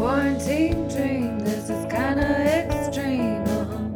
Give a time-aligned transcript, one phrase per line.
[0.00, 3.44] Quarantine dream, this is kinda extreme.
[3.44, 3.90] uh-huh.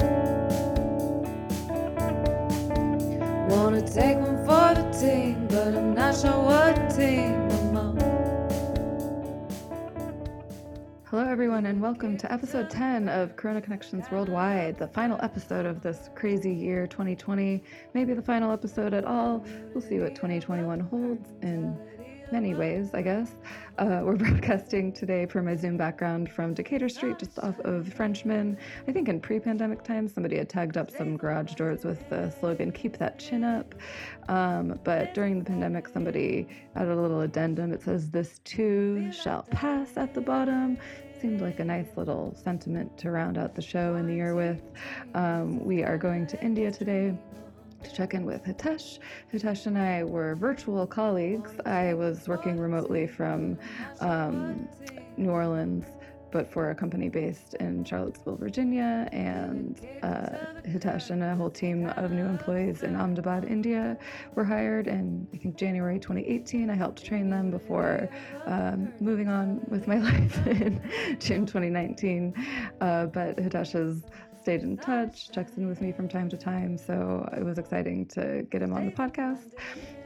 [3.48, 7.48] Wanna take one for the team, but I'm not sure what team.
[11.04, 15.80] Hello, everyone, and welcome to episode 10 of Corona Connections Worldwide, the final episode of
[15.80, 17.62] this crazy year 2020.
[17.94, 19.42] Maybe the final episode at all.
[19.72, 21.74] We'll see what 2021 holds in
[22.32, 23.34] many ways, I guess.
[23.78, 28.56] Uh, we're broadcasting today from my Zoom background from Decatur Street, just off of Frenchmen.
[28.86, 32.30] I think in pre pandemic times, somebody had tagged up some garage doors with the
[32.30, 33.74] slogan, Keep That Chin Up.
[34.28, 37.72] Um, but during the pandemic, somebody added a little addendum.
[37.72, 40.78] It says, This too shall pass at the bottom
[41.20, 44.60] seemed like a nice little sentiment to round out the show and the year with.
[45.14, 47.16] Um, we are going to India today
[47.84, 48.98] to check in with Hitesh.
[49.32, 51.50] Hitesh and I were virtual colleagues.
[51.66, 53.58] I was working remotely from
[54.00, 54.68] um,
[55.16, 55.84] New Orleans,
[56.34, 60.30] but for a company based in Charlottesville, Virginia, and uh,
[60.66, 63.96] Hitesh and a whole team of new employees in Ahmedabad, India
[64.34, 66.70] were hired in, I think, January 2018.
[66.70, 68.08] I helped train them before
[68.46, 70.82] um, moving on with my life in
[71.20, 72.34] June 2019.
[72.80, 74.02] Uh, but Hitesh has
[74.44, 76.76] stayed in touch, checks in with me from time to time.
[76.76, 79.54] So it was exciting to get him on the podcast.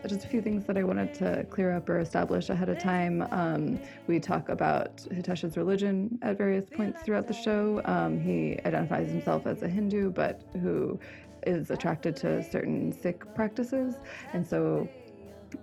[0.07, 3.27] Just a few things that I wanted to clear up or establish ahead of time.
[3.33, 7.83] Um, we talk about Hitesh's religion at various points throughout the show.
[7.85, 11.01] Um, he identifies himself as a Hindu, but who
[11.45, 13.97] is attracted to certain Sikh practices.
[14.33, 14.89] And so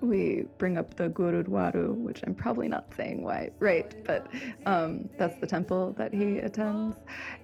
[0.02, 4.28] we bring up the Gurudwaru, which I'm probably not saying why, right, but
[4.66, 6.98] um, that's the temple that he attends.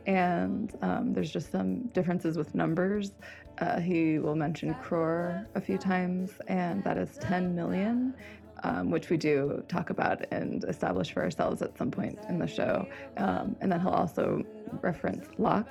[0.06, 3.12] And um, there's just some differences with numbers.
[3.60, 8.16] Uh, he will mention crore a few times, and that is 10 million.
[8.64, 12.46] Um, which we do talk about and establish for ourselves at some point in the
[12.46, 12.88] show.
[13.18, 14.44] Um, and then he'll also
[14.84, 15.66] reference lakh,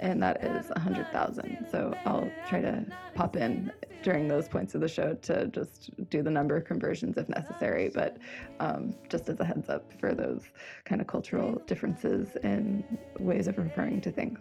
[0.00, 1.66] and that is 100,000.
[1.70, 6.22] So I'll try to pop in during those points of the show to just do
[6.22, 8.18] the number conversions if necessary, but
[8.60, 10.42] um, just as a heads up for those
[10.84, 12.84] kind of cultural differences in
[13.18, 14.38] ways of referring to things.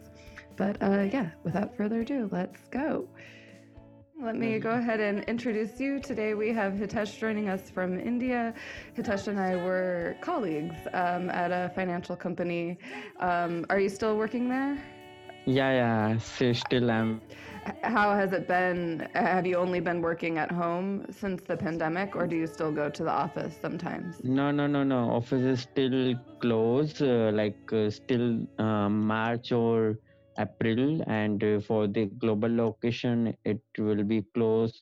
[0.55, 3.07] But uh, yeah, without further ado, let's go.
[4.21, 5.99] Let me go ahead and introduce you.
[5.99, 8.53] Today we have Hitesh joining us from India.
[8.95, 12.77] Hitesh and I were colleagues um, at a financial company.
[13.19, 14.81] Um, are you still working there?
[15.45, 17.21] Yeah, yeah, so still am.
[17.83, 19.07] How has it been?
[19.13, 22.89] Have you only been working at home since the pandemic, or do you still go
[22.89, 24.21] to the office sometimes?
[24.23, 25.09] No, no, no, no.
[25.11, 29.99] Office is still closed, uh, like uh, still uh, March or
[30.37, 34.81] April, and uh, for the global location, it will be closed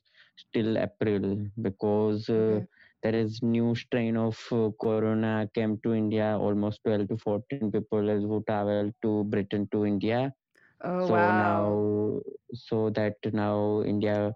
[0.54, 2.68] till April because uh, Okay.
[3.04, 6.38] there is new strain of uh, corona came to India.
[6.40, 10.34] Almost 12 to 14 people who travel to Britain to India.
[10.84, 11.32] Oh, so wow.
[11.32, 12.22] now
[12.54, 14.34] so that now india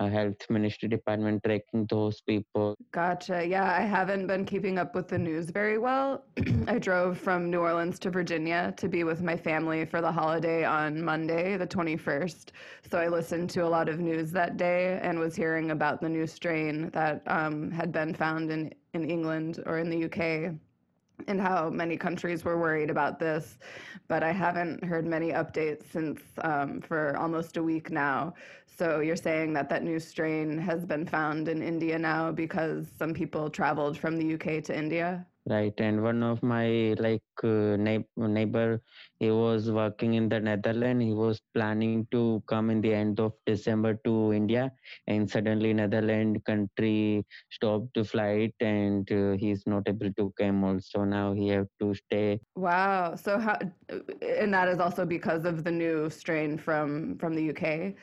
[0.00, 3.44] uh, health ministry department tracking those people Gotcha.
[3.44, 6.24] Yeah, I haven't been keeping up with the news very well.
[6.68, 10.64] I drove from New Orleans to Virginia to be with my family for the holiday
[10.64, 12.50] on Monday, the 21st.
[12.88, 16.08] So I listened to a lot of news that day and was hearing about the
[16.08, 20.54] new strain that um, had been found in, in England or in the UK
[21.28, 23.58] and how many countries were worried about this.
[24.08, 28.34] But I haven't heard many updates since um, for almost a week now.
[28.66, 33.14] So you're saying that that new strain has been found in India now because some
[33.14, 35.26] people traveled from the UK to India?
[35.46, 38.80] Right and one of my like uh, neighbor
[39.18, 43.32] he was working in the netherlands he was planning to come in the end of
[43.46, 44.72] december to india
[45.06, 51.04] and suddenly netherlands country stopped the flight and uh, he's not able to come also
[51.04, 53.16] now he have to stay Wow.
[53.16, 53.58] So how
[54.22, 57.94] and that is also because of the new strain from from the UK.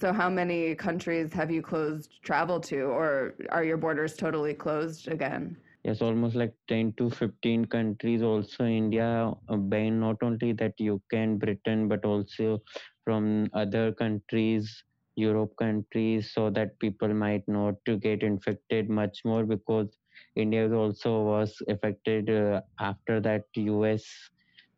[0.00, 5.08] So how many countries have you closed travel to or are your borders totally closed
[5.08, 5.56] again?
[5.82, 8.22] Yes, almost like 10 to 15 countries.
[8.22, 12.62] Also, India uh, banned not only that UK and Britain, but also
[13.04, 14.84] from other countries,
[15.16, 19.96] Europe countries, so that people might not to get infected much more because
[20.36, 24.04] India also was affected uh, after that US.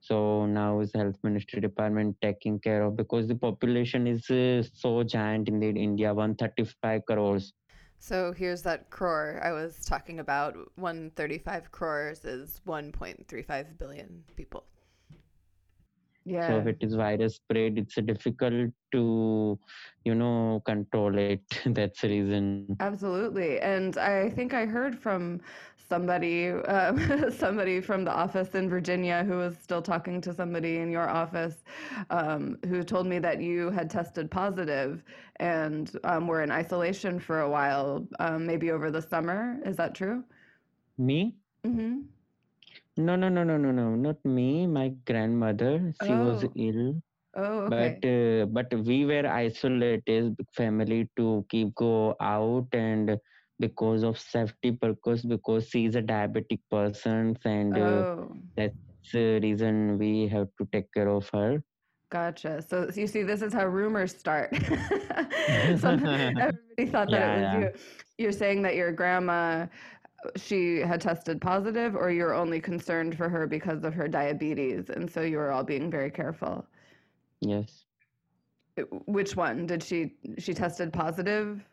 [0.01, 5.03] So now is health ministry department taking care of because the population is uh, so
[5.03, 7.53] giant in the India, 135 crores.
[8.03, 10.57] So here's that crore I was talking about.
[10.77, 14.65] 135 crores is 1.35 billion people.
[16.25, 16.49] Yeah.
[16.49, 19.59] So if it is virus spread it's difficult to
[20.05, 23.61] you know control it that's the reason Absolutely.
[23.61, 25.41] And I think I heard from
[25.91, 30.91] somebody, um, somebody from the office in Virginia who was still talking to somebody in
[30.91, 31.65] your office
[32.11, 35.05] um, who told me that you had tested positive
[35.41, 39.59] and um, were in isolation for a while, um, maybe over the summer.
[39.67, 40.25] Is that true?
[40.99, 41.19] me
[41.67, 42.01] Mm-hmm.
[43.07, 47.01] no no no no no no not me my grandmother she was Oh, ill
[47.35, 53.17] oh, but uh, but we were isolated big family to keep go out and
[53.61, 58.75] because of safety purpose because she is a diabetic person and uh, Oh, that's
[59.13, 61.63] the reason we have to take care of her
[62.11, 62.61] gotcha.
[62.61, 64.55] So you see, this is how rumors start.
[65.79, 66.05] Some
[66.39, 67.71] everybody thought that it was yeah you.
[68.19, 69.67] You're saying that your grandma
[70.37, 75.11] she had tested positive, or you're only concerned for her because of her diabetes, and
[75.11, 76.67] so you were all being very careful.
[77.41, 77.87] yes
[79.07, 81.65] Which one did she she tested positive,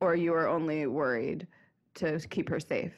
[0.00, 1.46] or you were only worried
[1.94, 2.92] to keep her safe?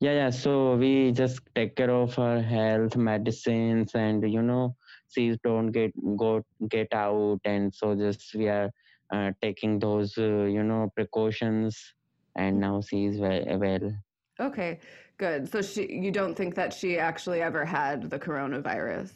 [0.00, 0.30] Yeah, yeah.
[0.30, 4.76] So we just take care of her health, medicines, and you know,
[5.08, 8.70] she don't get go get out, and so just we are
[9.12, 11.94] uh, taking those uh, you know precautions,
[12.36, 13.44] and now she is well.
[13.58, 13.92] well.
[14.40, 14.78] Okay,
[15.18, 15.50] good.
[15.50, 19.10] So she you don't think that she actually ever had the coronavirus?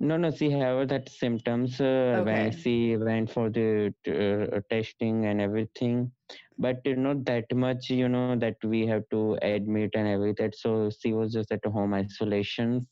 [0.00, 5.40] No, no, she have that symptoms uh, when she went for the uh, testing and
[5.40, 6.12] everything,
[6.58, 10.50] but uh, not that much, you know, that we have to admit and everything.
[10.54, 12.86] So she was just at home isolation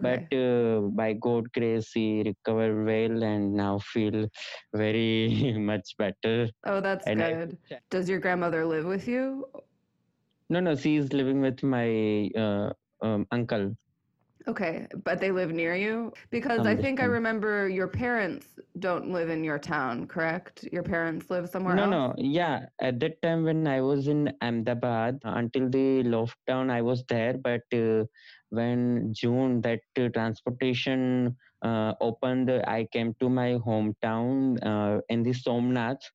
[0.00, 4.26] but uh, by god grace he recovered well and now feel
[4.74, 7.58] very much better Oh, that's and i good.
[7.90, 9.46] Does your grandmother live with you?
[10.50, 12.72] no no she is living with my uh,
[13.02, 13.74] um, uncle
[14.48, 16.12] Okay, but they live near you?
[16.30, 20.64] Because I think I remember your parents don't live in your town, correct?
[20.72, 21.94] Your parents live somewhere no else?
[21.94, 27.04] no yeah at that time when i was in ahmedabad until the lockdown i was
[27.08, 28.04] there but uh,
[28.50, 35.32] when june that uh, transportation uh, opened i came to my hometown uh, in the
[35.32, 36.10] somnath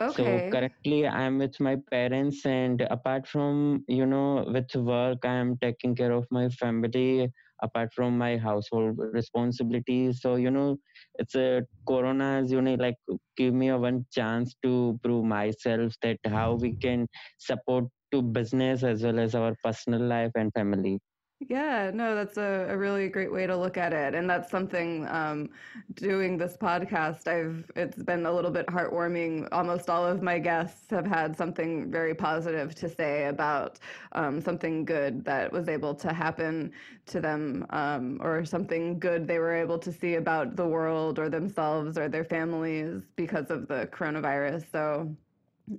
[0.00, 0.12] Okay.
[0.16, 5.94] So currently I'm with my parents and apart from, you know, with work, I'm taking
[5.94, 7.30] care of my family
[7.64, 10.20] apart from my household responsibilities.
[10.22, 10.76] So, you know,
[11.18, 12.96] it's a corona is, you know, like
[13.36, 17.06] give me a one chance to prove myself that how we can
[17.38, 21.00] support to business as well as our personal life and family.
[21.46, 24.14] Yeah, no, that's a, a really great way to look at it.
[24.14, 25.50] And that's something um,
[25.94, 29.48] doing this podcast, I've it's been a little bit heartwarming.
[29.52, 33.78] Almost all of my guests have had something very positive to say about
[34.12, 36.72] um, something good that was able to happen
[37.06, 41.28] to them, um, or something good they were able to see about the world or
[41.28, 44.64] themselves or their families because of the coronavirus.
[44.72, 45.14] So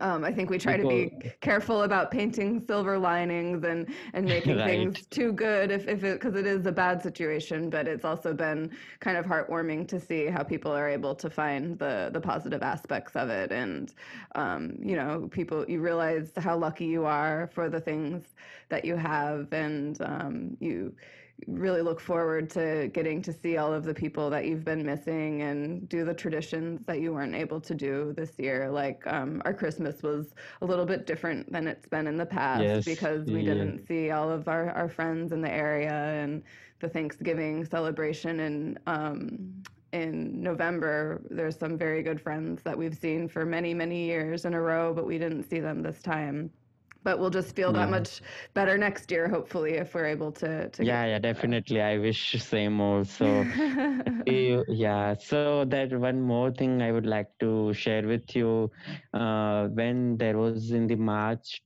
[0.01, 4.57] um, I think we try to be careful about painting silver linings and and making
[4.57, 4.65] right.
[4.65, 8.33] things too good if if it because it is a bad situation, but it's also
[8.33, 12.63] been kind of heartwarming to see how people are able to find the the positive
[12.63, 13.93] aspects of it, and
[14.33, 18.33] um, you know, people you realize how lucky you are for the things
[18.69, 20.95] that you have, and um, you
[21.47, 25.41] really look forward to getting to see all of the people that you've been missing
[25.41, 28.69] and do the traditions that you weren't able to do this year.
[28.71, 32.63] Like um, our Christmas was a little bit different than it's been in the past
[32.63, 32.85] Yes.
[32.85, 33.53] because we Yeah.
[33.53, 36.41] didn't see all of our, our friends in the area and
[36.79, 39.63] the Thanksgiving celebration in um,
[39.93, 41.21] in November.
[41.29, 44.93] There's some very good friends that we've seen for many, many years in a row,
[44.93, 46.51] but we didn't see them this time.
[47.05, 47.89] But we'll just feel that Yeah.
[47.89, 48.21] much
[48.55, 51.81] better next year, hopefully, if we're able to to Yeah, yeah, definitely.
[51.81, 53.47] I wish same also.
[54.67, 58.71] Yeah, so that one more thing I would like to share with you.
[59.13, 61.61] Uh, when there was in the March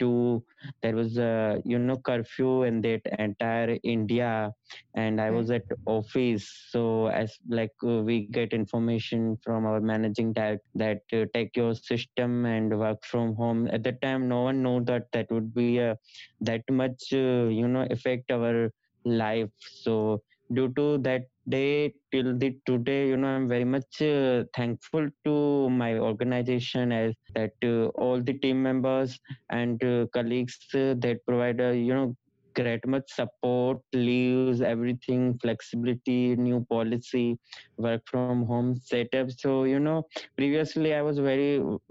[0.00, 4.52] 22, there was a you know curfew in that entire India,
[4.94, 6.48] and I was at office.
[6.70, 11.74] So as like uh, we get information from our managing director that uh, take your
[11.74, 13.68] system and work from home.
[13.68, 15.98] At that time, no one know that that would be a
[16.40, 18.70] that much uh, you know affect our
[19.04, 24.44] life so due to that day till the today you know i'm very much uh,
[24.56, 29.18] thankful to my organization as that uh, all the team members
[29.50, 32.14] and uh, colleagues uh, that provide a you know
[32.54, 37.38] great much support leaves everything flexibility new policy
[37.76, 39.22] work from home setup.
[39.30, 39.96] So you know
[40.30, 41.50] previously i was very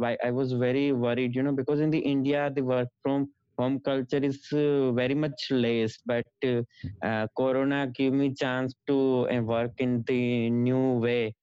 [0.09, 3.79] i I was very worried you know because in the india the work from home
[3.89, 6.61] culture is uh, very much less but uh,
[7.09, 8.97] uh, corona gave me chance to
[9.35, 11.33] uh, work in the new way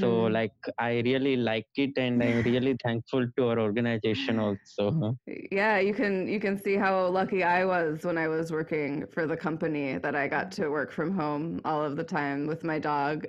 [0.00, 0.38] so Mhm.
[0.38, 5.16] like i really like it and i'm really thankful to our organization also
[5.52, 9.26] Yeah, you can you can see how lucky I was when I was working for
[9.26, 12.78] the company that I got to work from home all of the time with my
[12.78, 13.26] dog.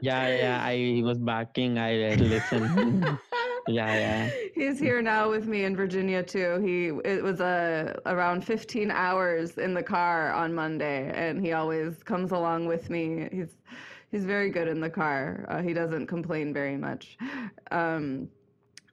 [0.00, 3.18] yeah yeah i was barking i listened
[3.66, 6.60] yeah yeah He's here now with me in Virginia too.
[6.60, 12.02] He it was a around 15 hours in the car on Monday, and he always
[12.02, 13.28] comes along with me.
[13.32, 13.56] He's
[14.10, 15.44] he's very good in the car.
[15.48, 17.18] Uh, he doesn't complain very much.
[17.72, 18.28] Um,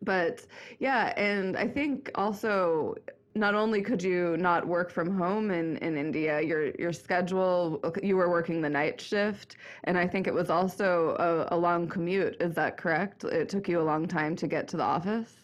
[0.01, 0.46] but
[0.80, 2.96] yeah, and I think also
[3.36, 8.18] not only could you not work from home in, in India, your your schedule you
[8.18, 12.38] were working the night shift, and I think it was also a, a long commute.
[12.42, 13.24] Is that correct?
[13.24, 15.42] It took you a long time to get to the office.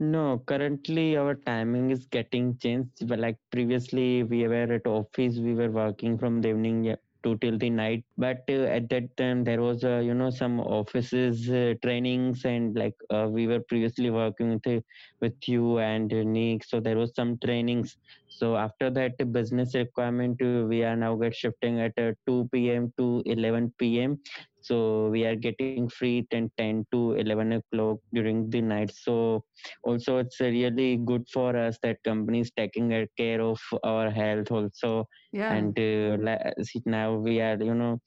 [0.00, 3.08] No, currently our timing is getting changed.
[3.08, 7.58] But like previously, we were at office, we were working from the evening to till
[7.58, 8.04] the night.
[8.16, 12.76] But uh, at that time, there was uh, you know some offices uh, trainings and
[12.76, 14.80] like uh, we were previously working with uh,
[15.20, 16.64] with you and uh, Nick.
[16.64, 17.96] So there was some trainings.
[18.28, 22.92] So after that business requirement, we are now get shifting at uh, 2 p.m.
[22.98, 24.18] to 11 p.m
[24.68, 28.90] so we are getting free 10 10 to 11 o'clock during the night.
[28.92, 29.44] So
[29.84, 35.06] also it's really good for us that companies taking care of our health also.
[35.32, 35.54] Yeah.
[35.56, 36.50] and uh,
[36.86, 37.98] now we are you know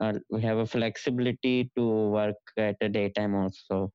[0.00, 1.84] uh, we have a flexibility to
[2.18, 3.92] work at the daytime also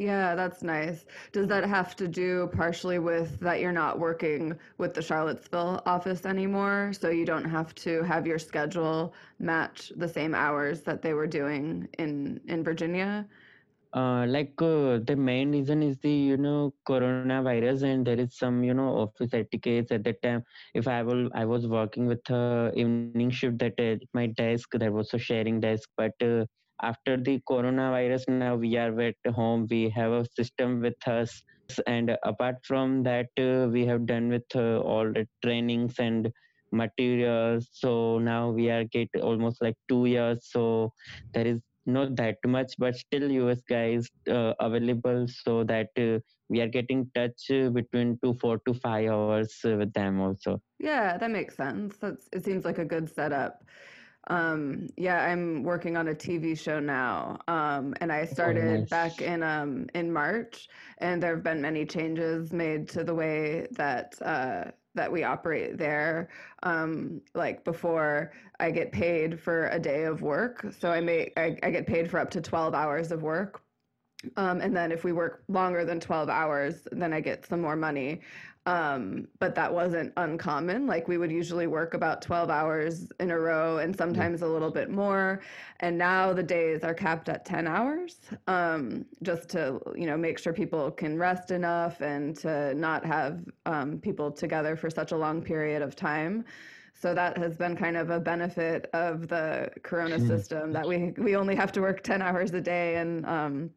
[0.00, 1.06] Yeah, that's nice.
[1.32, 6.24] Does that have to do partially with that you're not working with the Charlottesville office
[6.26, 11.14] anymore, so you don't have to have your schedule match the same hours that they
[11.14, 13.28] were doing in in Virginia?
[13.94, 18.62] uh, like uh, the main reason is the you know coronavirus and there is some
[18.64, 20.42] you know office etiquettes at that time
[20.74, 24.92] if i will i was working with a evening shift that at my desk there
[24.92, 26.44] was a sharing desk but uh,
[26.82, 29.66] after the coronavirus now we are at home.
[29.70, 31.42] We have a system with us.
[31.86, 36.30] And apart from that uh, we have done with uh, all the trainings and
[36.72, 37.68] materials.
[37.72, 40.48] So now we are get almost like two years.
[40.50, 40.92] So
[41.34, 46.18] there is not that much but still us guys uh, available so that uh,
[46.48, 50.60] we are getting touch uh, between two four to five hours uh, with them also.
[50.78, 51.96] Yeah, that makes sense.
[51.98, 53.62] That's it seems like a good setup.
[54.28, 57.38] Um, yeah, I'm working on a TV show now.
[57.48, 61.86] Um, and I oh started back in um in March, and there have been many
[61.86, 66.28] changes made to the way that uh that we operate there.
[66.62, 71.56] Um, like before, I get paid for a day of work, so I make I,
[71.62, 73.62] I get paid for up to 12 hours of work.
[74.36, 77.76] Um, and then if we work longer than 12 hours, then I get some more
[77.76, 78.20] money.
[78.66, 80.86] Um, but that wasn't uncommon.
[80.86, 84.70] Like we would usually work about 12 hours in a row and sometimes a little
[84.70, 85.40] bit more.
[85.80, 90.38] And now the days are capped at 10 hours, um, just to, you know, make
[90.38, 95.16] sure people can rest enough and to not have um, people together for such a
[95.16, 96.44] long period of time.
[96.92, 101.34] So that has been kind of a benefit of the Corona system that we we
[101.34, 103.70] only have to work 10 hours a day and um,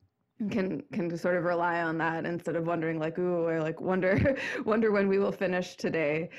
[0.49, 4.37] can can sort of rely on that instead of wondering like ooh or like wonder
[4.65, 6.29] wonder when we will finish today.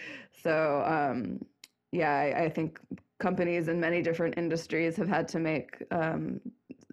[0.42, 1.44] So um
[1.92, 2.80] yeah I, I think
[3.18, 6.40] companies in many different industries have had to make um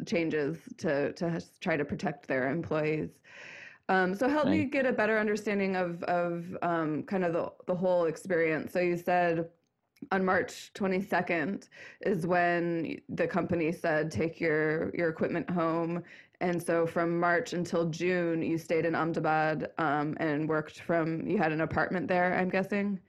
[0.05, 3.09] changes to to try to protect their employees.
[3.89, 7.75] Um, so help me get a better understanding of of um, kind of the, the
[7.75, 8.71] whole experience.
[8.71, 9.49] So you said
[10.11, 11.67] on March 22nd
[12.01, 16.03] is when the company said take your your equipment home.
[16.41, 21.37] And so from March until June, you stayed in Ahmedabad um, and worked from, you
[21.37, 22.99] had an apartment there, I'm guessing.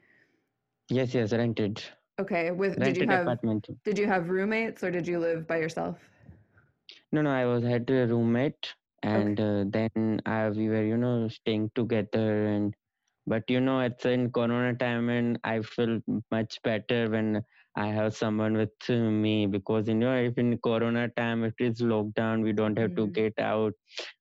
[0.90, 1.82] yes yes rented
[2.20, 5.56] Okay, with did you have apartment did you have roommates or did you live by
[5.58, 5.96] yourself?
[7.12, 9.14] no no i was had a roommate Okay.
[9.14, 12.74] and uh, then uh, we were you know staying together and
[13.26, 15.98] but you know it's in corona time and i feel
[16.30, 17.42] much better when
[17.76, 21.80] i have someone with uh, me because you know if in corona time it is
[21.82, 23.72] lockdown we don't have to Mm, get out.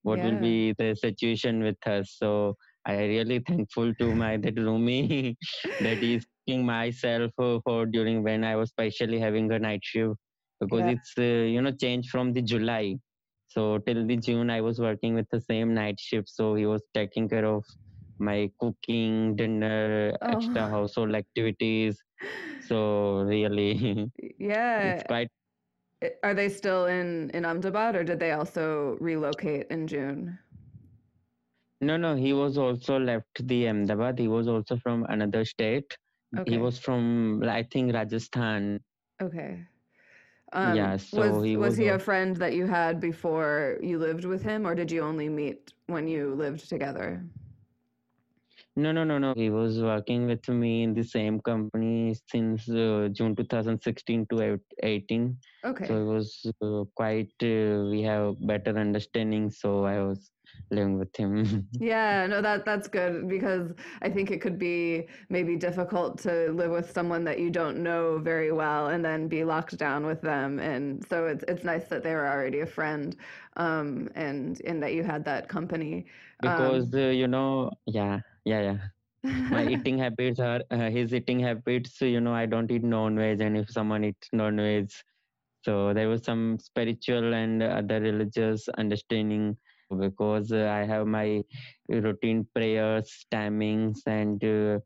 [0.04, 2.16] What will be the situation with us?
[2.18, 2.56] So
[2.86, 5.36] i really thankful to my that roomie
[5.80, 10.16] that is taking myself uh, for during when i was specially having a night shift
[10.60, 10.96] because Yeah.
[10.96, 11.22] it's uh,
[11.56, 12.96] you know changed from the july.
[13.48, 16.30] So till the june i was working with the same night shift.
[16.30, 17.64] So he was taking care of
[18.22, 20.72] my cooking, dinner, extra Oh.
[20.76, 22.02] household activities.
[22.60, 25.30] So really, yeah, it's quite.
[26.24, 30.40] Are they still in in Ahmedabad or did they also relocate in June?
[31.82, 34.20] No, no, he was also left the Ahmedabad.
[34.20, 35.98] He was also from another state.
[36.38, 36.52] Okay.
[36.52, 38.80] He was from, I think, Rajasthan.
[39.22, 39.68] Okay.
[40.54, 43.98] Um, Yeah, was so he was was he a friend that you had before you
[43.98, 47.24] lived with him, or did you only meet when you lived together?
[48.76, 49.34] No, no, no, no.
[49.36, 54.74] He was working with me in the same company since uh, June 2016 to eight-
[54.82, 55.38] 18.
[55.88, 59.50] So it was uh, quite, uh, we have better understanding.
[59.52, 60.32] So I was
[60.70, 61.68] living with him.
[61.80, 66.72] Yeah, no, that that's good because I think it could be maybe difficult to live
[66.72, 70.60] with someone that you don't know very well and then be locked down with them.
[70.60, 73.16] And so it's it's nice that they were already a friend,
[73.58, 76.06] um, and and that you had that company.
[76.42, 78.78] because, Um, uh, you know, yeah, yeah, yeah.
[79.50, 83.42] My eating habits are, uh, his eating habits, so, you know, I don't eat non-veg.
[83.42, 84.90] And if someone eats non-veg,
[85.64, 89.58] so there was some spiritual and other religious understanding
[90.00, 91.44] because uh, I have my
[91.90, 94.80] routine prayers, timings, and uh,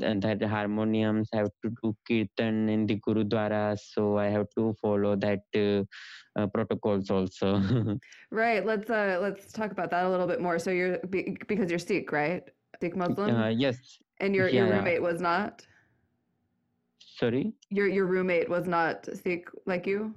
[0.00, 3.78] th- that harmoniums have to do kirtan in the gurudwara.
[3.78, 5.84] So I have to follow that uh,
[6.40, 7.60] uh, protocols also.
[8.30, 10.58] Right, let's uh let's talk about that a little bit more.
[10.58, 12.42] So you're be, because you're Sikh, right?
[12.80, 15.66] Sikh Muslim, uh, yes, and your yeah, your roommate was not.
[16.98, 17.54] Sorry.
[17.70, 20.14] Your your roommate was not Sikh like you?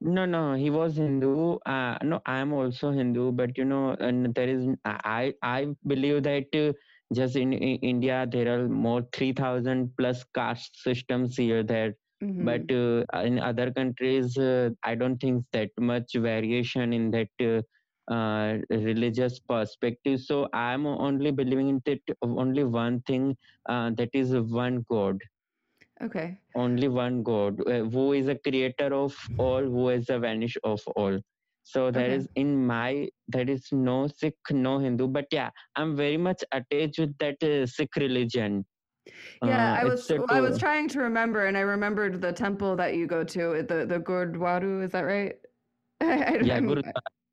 [0.00, 1.58] No, no, he was Hindu.
[1.64, 6.24] Uh, no, I am also Hindu, but you know, and there is, I, I believe
[6.24, 6.72] that uh,
[7.14, 12.44] just in, in India there are more three thousand plus caste systems here there, hmm
[12.44, 17.64] but uh, in other countries, uh, I don't think that much variation in that
[18.12, 20.20] uh, religious perspective.
[20.20, 23.36] So I'm only believing in that only one thing,
[23.68, 25.18] uh, that is one God
[26.00, 26.38] Okay.
[26.56, 30.80] only one god uh, who is a creator of all who is a vanish of
[30.96, 31.18] all
[31.62, 32.14] so there Okay.
[32.18, 36.98] is in my there is no sikh no hindu but yeah i'm very much attached
[36.98, 38.64] with that uh, sikh religion
[39.42, 42.76] Yeah, uh, I was well, I was trying to remember, and I remembered the temple
[42.76, 44.84] that you go to, the the Gurdwaru.
[44.84, 45.34] Is that right?
[46.00, 46.82] I, I, yeah guru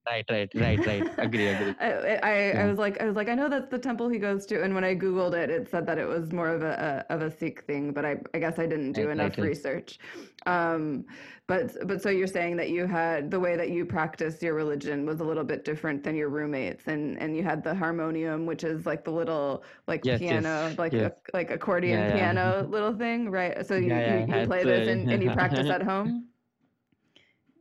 [0.10, 3.36] right right right right agree agree I, I, I was like I was like I
[3.36, 5.98] know that's the temple he goes to, and when I googled it, it said that
[5.98, 8.66] it was more of a, a of a Sikh thing, but I I guess I
[8.66, 10.00] didn't do Right, enough right, research.
[10.46, 11.06] Um,
[11.48, 15.06] but but so you're saying that you had the way that you practice your religion
[15.06, 18.64] was a little bit different than your roommates, and and you had the harmonium, which
[18.64, 21.00] is like the little like Yes, yes, piano, like yes.
[21.00, 22.52] a, like accordion Yeah, yeah.
[22.52, 23.66] piano little thing, right?
[23.66, 26.30] So you Yeah, yeah, you, you play this and, and you practice at home.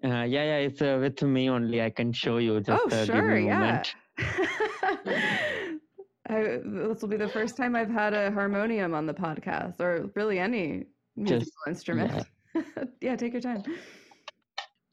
[0.04, 1.82] Uh, yeah, yeah, it's uh, with me only.
[1.82, 2.61] I can show you.
[2.61, 3.82] Just, oh, uh, sure, yeah.
[6.28, 10.08] I, this will be the first time I've had a harmonium on the podcast, or
[10.14, 10.84] really any
[11.16, 12.26] musical just, instrument.
[12.54, 12.62] Yeah.
[13.00, 13.64] yeah, take your time.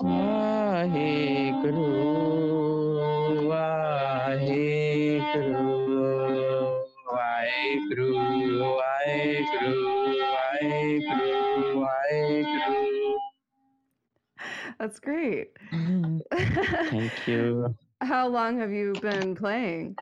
[0.01, 9.84] Wahe Guru, Wahe Guru, Wahe Guru, Wahe Guru.
[14.79, 15.57] That's great.
[16.89, 17.75] Thank you.
[18.01, 19.97] How long have you been playing?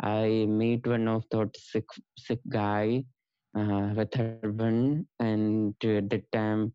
[0.00, 3.04] I meet one of that Sikh Sikh guy
[3.56, 6.72] uh, with turban, and at that time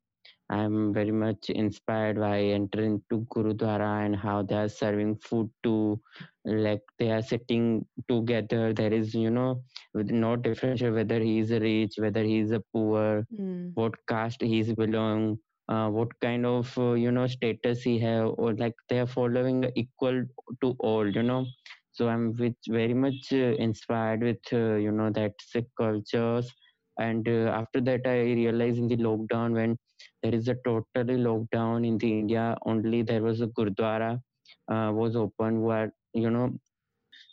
[0.49, 5.99] I'm very much inspired by entering to Gurudwara and how they are serving food to
[6.45, 8.73] like they are sitting together.
[8.73, 12.61] There is you know with no differential whether he is rich, whether he is a
[12.73, 13.73] poor, Mm.
[13.75, 18.53] what caste he's belong uh, what kind of uh, you know status he have or
[18.55, 20.23] like they are following equal
[20.61, 21.45] to all you know.
[21.91, 26.51] So i'm with very much uh, inspired with uh, you know that sikh cultures.
[26.99, 29.77] And uh, after that i realized in the lockdown when
[30.21, 34.11] there is a totally lockdown in the india only there was a gurdwara
[34.73, 36.47] uh, was open where you know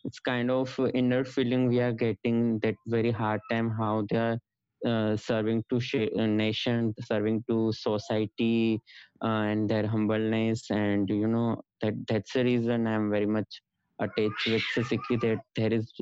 [0.04, 4.38] it's kind of inner feeling we are getting that very hard time how they are
[4.86, 8.80] uh, serving to sh- uh, nation serving to society
[9.24, 13.60] uh, and their humbleness and you know that that's the reason i'm very much
[14.00, 15.92] attached with Sikhi that there is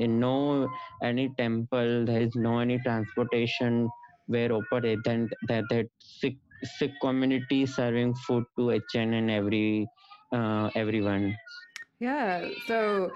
[0.00, 0.68] no
[1.02, 3.88] any temple there is no any transportation
[4.26, 9.88] where operate and that that Sikh, Sikh community serving food to HN and every
[10.34, 11.34] uh, everyone
[12.00, 12.48] Yeah.
[12.66, 13.12] So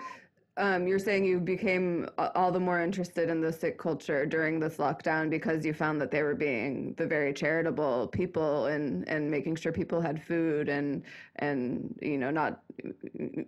[0.58, 4.76] um, you're saying you became all the more interested in the Sikh culture during this
[4.76, 9.56] lockdown because you found that they were being the very charitable people and and making
[9.56, 11.04] sure people had food and
[11.36, 12.60] and you know not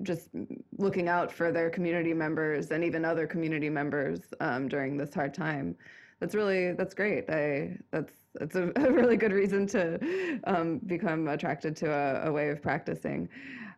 [0.02, 0.30] just
[0.78, 5.34] looking out for their community members and even other community members um, during this hard
[5.34, 5.76] time.
[6.20, 7.28] That's really that's great.
[7.28, 12.32] I that's that's a, a really good reason to um, become attracted to a, a
[12.32, 13.28] way of practicing.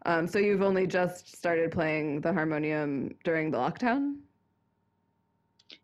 [0.07, 4.21] Um, so you've only just started playing the harmonium during the lockdown?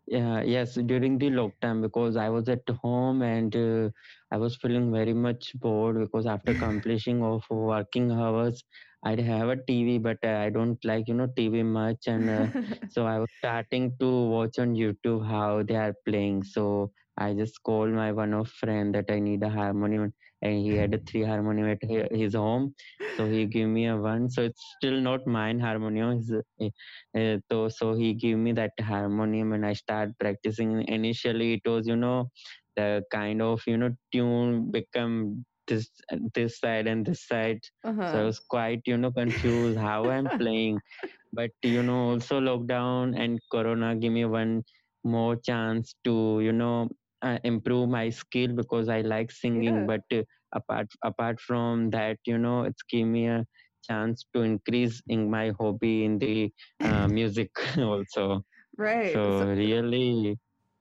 [0.07, 3.89] Yeah, yes, during the lockdown because I was at home and uh,
[4.31, 8.63] I was feeling very much bored because after completing of working hours,
[9.03, 12.47] I'd have a TV, but uh, I don't like you know TV much, and uh,
[12.87, 16.43] so I was starting to watch on YouTube how they are playing.
[16.43, 20.75] So I just called my one of friend that I need a harmonium, and he
[20.75, 22.75] had a three harmonium at his home.
[23.17, 24.29] So he gave me a one.
[24.29, 26.21] So it's still not mine harmonium.
[26.61, 26.69] Uh,
[27.17, 30.87] uh, so so he gave me that harmonium, and I start practicing.
[30.87, 32.29] Initially, it was you know
[32.75, 35.89] the kind of you know tune become this
[36.33, 38.23] this side and this side so i uh-huh.
[38.25, 40.79] was quite you know confused how i'm playing
[41.33, 44.61] but you know also lockdown and corona give me one
[45.03, 46.89] more chance to you know
[47.23, 49.87] uh, improve my skill because i like singing Yeah.
[49.87, 53.45] but uh, apart apart from that you know it's give me a
[53.83, 56.51] chance to increase in my hobby in the
[56.83, 58.41] uh, music also
[58.77, 59.25] Right.
[59.31, 60.37] so So, really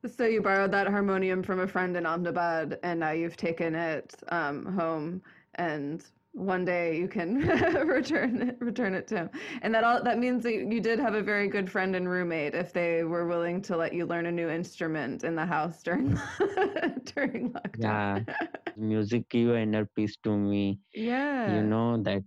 [0.07, 4.23] so you borrowed that harmonium from a friend in Ahmedabad, and now you've taken it
[4.29, 5.23] um, home,
[5.55, 7.37] and one day you can
[7.87, 9.31] return it, return it to him.
[9.63, 12.55] And that all that means that you did have a very good friend and roommate
[12.55, 16.17] if they were willing to let you learn a new instrument in the house during
[17.15, 18.01] during lockdown.
[18.07, 18.21] yeah
[18.77, 22.25] music give inner peace to me Yeah, you know that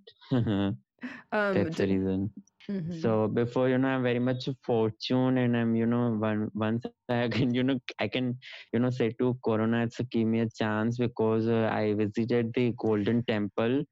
[1.32, 2.32] Um, that's the reason
[2.70, 3.14] mhm.
[3.14, 6.86] so before you know i'm very much a fortune and i'm you know one once
[6.86, 8.14] i can you know i can
[8.52, 12.52] you know say to corona it's a give me a chance because uh, i visited
[12.54, 13.84] the golden temple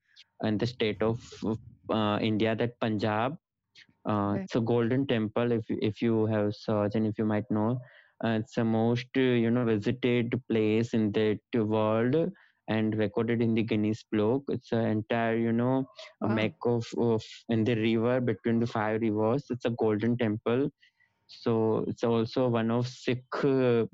[0.43, 1.19] in the state of
[1.97, 3.38] uh, india that punjab
[4.12, 4.41] uh, Okay.
[4.41, 7.69] it's a golden temple if you- if you have searched and if you might know
[8.25, 11.27] uh, it's the most uh, you know visited place in the
[11.75, 12.15] world
[12.75, 15.86] and recorded in the guinness book it's an entire you know
[16.23, 16.39] a Wow.
[16.39, 20.69] mecca of, of in the river between the five rivers it's a golden temple
[21.27, 23.86] so it's also one of sikh uh,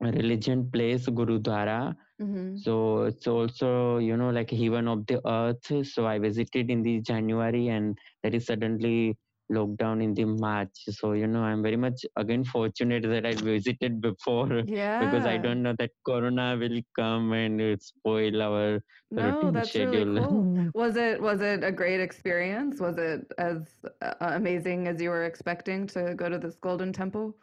[0.00, 6.06] religion place gurudwara hmm so it's also you know like heaven of the earth so
[6.06, 9.16] i visited in the january and there is suddenly
[9.52, 14.00] lockdown in the march so you know i'm very much again fortunate that i visited
[14.00, 15.00] before Yeah.
[15.00, 20.04] because i don't know that corona will come and spoil our No, routine that's really
[20.04, 20.48] schedule cool.
[20.74, 22.80] Was it was it a great experience?
[22.80, 27.36] Was it as uh, amazing as you were expecting to go to this golden temple?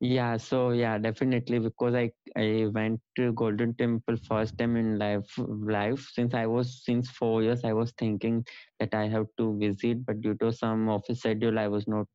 [0.00, 5.32] Yeah, so yeah, definitely because I I went to Golden Temple first time in life
[5.38, 6.00] life.
[6.12, 8.44] Since I was since four years I was thinking
[8.80, 12.06] that I have to visit but due to some office schedule I was not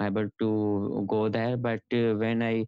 [0.00, 1.56] able to go there.
[1.56, 2.66] But uh, when I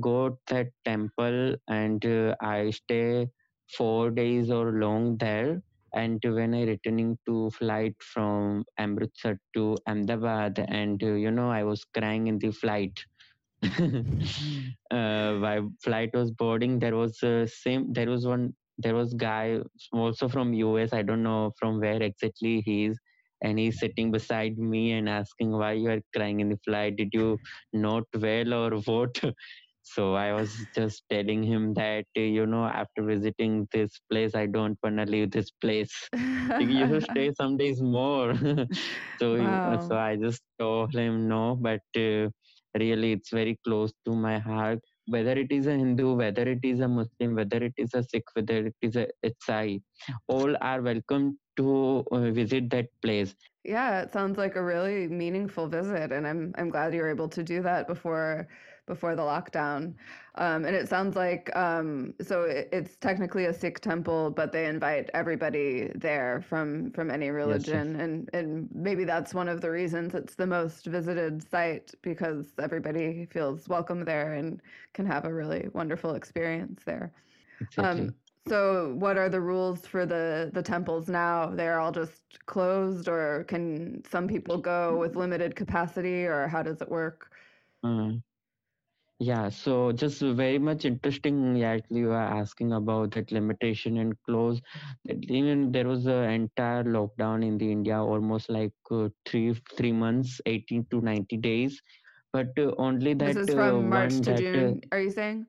[0.00, 3.28] go that temple and uh, I stay
[3.76, 5.62] four days or long there
[5.94, 11.64] and when I returning to flight from Amritsar to Ahmedabad and uh, you know I
[11.64, 12.98] was crying in the flight
[14.90, 19.58] uh, while flight was boarding there was uh, same there was one there was guy
[19.92, 22.98] also from us i don't know from where exactly he is
[23.42, 26.96] and he's sitting beside me and asking why you are crying in the flight?
[26.96, 27.40] Did you
[27.72, 29.20] not well or what?
[29.84, 34.78] So i was just telling him that you know after visiting this place i don't
[34.82, 35.94] want to leave this place.
[36.60, 38.34] You should stay some days more.
[39.20, 42.28] So uh, so i just told him no but uh,
[42.78, 44.80] really it's very close to my heart.
[45.06, 48.24] Whether it is a hindu whether it is a muslim whether it is a sikh
[48.34, 49.82] whether it is a Isai,
[50.28, 53.34] all are welcome to uh, visit that place.
[53.64, 57.28] Yeah, it sounds like a really meaningful visit, and I'm I'm glad you were able
[57.28, 58.48] to do that before
[58.86, 59.94] before the lockdown.
[60.36, 64.66] Um, and it sounds like um, so it, it's technically a Sikh temple, but they
[64.66, 69.60] invite everybody there from from any yes yes religion, and and maybe that's one of
[69.60, 74.60] the reasons it's the most visited site because everybody feels welcome there and
[74.94, 77.12] can have a really wonderful experience there.
[77.78, 78.14] Um,
[78.48, 81.50] so what are the rules for the the temples now?
[81.54, 86.80] They're all just closed, or can some people go with limited capacity, or how does
[86.80, 87.30] it work?
[87.84, 88.12] Uh,
[89.22, 91.56] Yeah, so just very much interesting.
[91.56, 94.60] Yeah, actually, you are asking about that limitation and close.
[95.08, 100.40] Even there was an entire lockdown in the India, almost like uh, three three months,
[100.46, 101.80] eighteen to ninety days.
[102.32, 105.00] But uh, only that This is uh, from March one to that uh, June, are
[105.00, 105.46] you saying?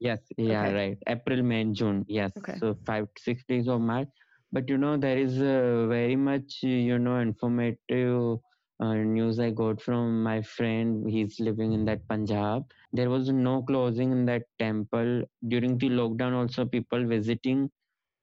[0.00, 0.72] Yes, yeah, Okay.
[0.72, 0.98] right.
[1.06, 2.04] April, May, and June.
[2.08, 2.60] Yes, Okay.
[2.60, 4.08] so five to six days of March.
[4.52, 8.38] But you know, there is uh, very much uh, you know informative
[8.80, 11.08] uh, news I got from my friend.
[11.08, 12.64] He's living in that Punjab.
[12.96, 15.24] There was no closing in that temple.
[15.48, 16.34] During the lockdown.
[16.34, 17.70] Also, people visiting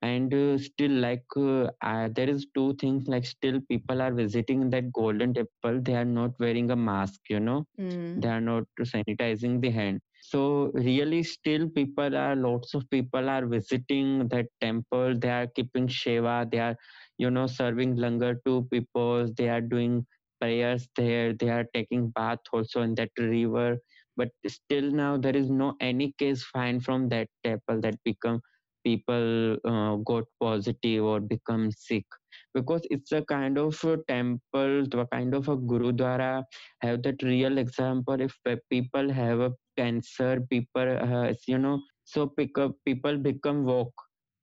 [0.02, 4.70] and uh, still like uh, uh, there is two things like still people are visiting
[4.72, 5.82] that golden temple.
[5.82, 7.66] They are not wearing a mask you know.
[7.80, 8.22] Mm.
[8.22, 10.02] they are not sanitizing the hand.
[10.22, 15.16] So really still people are lots of people are visiting that temple.
[15.20, 16.76] They are keeping seva they are
[17.18, 19.28] you know serving langar to people.
[19.38, 20.06] They are doing
[20.42, 21.34] prayers there.
[21.34, 23.78] They are taking bath also in that river
[24.18, 28.42] but still now there is no any case find from that temple that become
[28.84, 32.06] people uh, got positive or become sick.
[32.54, 36.44] Because it's a kind of a temple a kind of a gurudwara
[36.82, 38.20] have that real example.
[38.20, 38.36] If
[38.70, 43.94] people have a cancer people uh, you know so pick up people become walk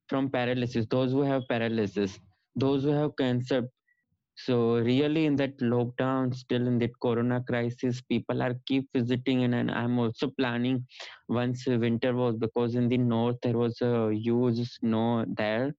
[0.09, 0.87] from paralysis.
[0.91, 2.19] Those who have paralysis
[2.57, 3.69] those who have cancer
[4.45, 9.55] so really in that lockdown still in that corona crisis people are keep visiting and,
[9.55, 10.85] and i'm also planning
[11.29, 15.75] once winter was because in the north there was a huge snow there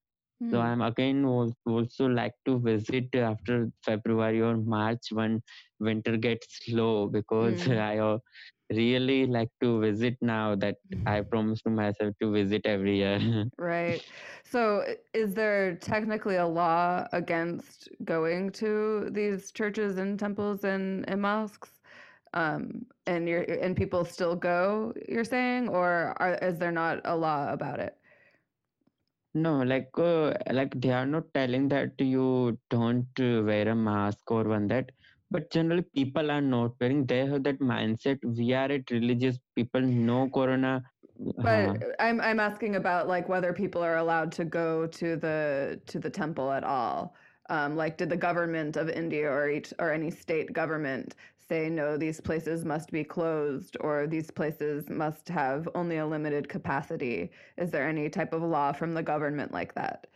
[0.50, 0.70] so Hmm.
[0.70, 5.42] I'm again also like to visit after February or March when
[5.80, 7.68] winter gets slow because Mm.
[7.68, 7.98] I
[8.72, 13.20] really like to visit now that I promised to myself to visit every year.
[13.58, 14.04] Right.
[14.44, 21.22] So, is there technically a law against going to these churches and temples and, and
[21.22, 21.80] mosques?
[22.34, 27.16] Um, and you're and people still go, you're saying, or are, is there not a
[27.16, 27.98] law about it?
[29.34, 34.44] no, like uh, like they are not telling that you don't wear a mask or
[34.44, 34.92] one that,
[35.32, 37.06] but generally people are not wearing.
[37.08, 38.20] They have that mindset.
[38.24, 39.82] We are at religious people.
[39.82, 40.84] No corona.
[41.46, 45.82] uh, But I'm I'm asking about like whether people are allowed to go to the
[45.88, 47.16] to the temple at all.
[47.50, 51.98] Um, like, did the government of India or each or any state government say no,
[51.98, 57.32] these places must be closed or these places must have only a limited capacity?
[57.58, 60.08] Is there any type of law from the government like that?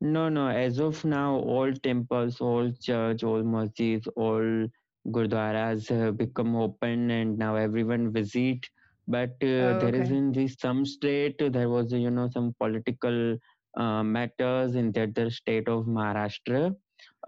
[0.00, 0.48] No, no.
[0.48, 4.68] As of now, all temples, all church, all masjids, all
[5.06, 8.66] gurdwaras have become open, and now everyone visit.
[9.06, 13.36] But uh, Oh, there is in the some state there was you know some political
[13.76, 16.74] uh, matters in that the state of Maharashtra,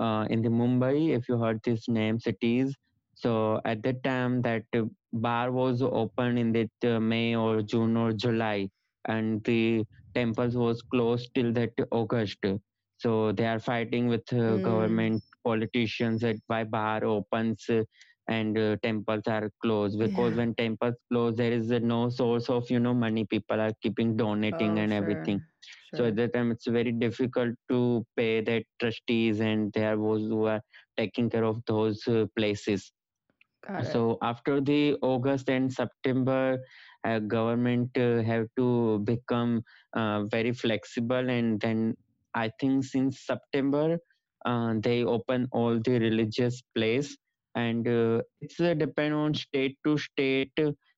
[0.00, 1.16] uh, in the Mumbai.
[1.16, 2.74] If you heard these name cities,
[3.14, 4.64] so at that time that
[5.12, 8.68] bar was open in that uh, May or June or July,
[9.06, 12.38] and the temples was closed till that August.
[12.98, 17.82] So they are fighting with uh, Mm, government politicians that why bar opens uh,
[18.28, 19.98] and uh, temples are closed.
[19.98, 20.36] Because yeah.
[20.36, 23.24] when temples close there is uh, no source of you know money.
[23.24, 25.42] People are keeping donating Oh, and everything.
[25.82, 26.00] Sure.
[26.00, 30.46] so at that time it's very difficult to pay the trustees and there was who
[30.46, 30.60] are
[30.96, 32.92] taking care of those uh, places.
[33.82, 36.58] So after the august and september
[37.08, 39.62] uh, government uh, have to become
[39.94, 41.94] uh, very flexible and then
[42.34, 43.98] i think since september
[44.46, 47.16] uh, they open all the religious place
[47.54, 50.52] and uh, it's uh, depend on state to state.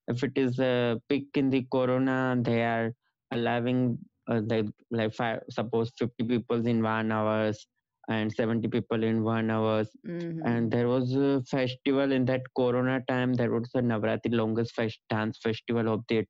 [0.08, 2.92] If it is a peak in the corona they are
[3.32, 3.98] allowing
[4.30, 7.66] uh, like, like five, suppose 50 people in one hours
[8.10, 10.52] and 70 people in one hours Mm-hmm.
[10.52, 15.00] and there was a festival in that corona time there was a navratri longest fest,
[15.10, 16.26] dance festival of that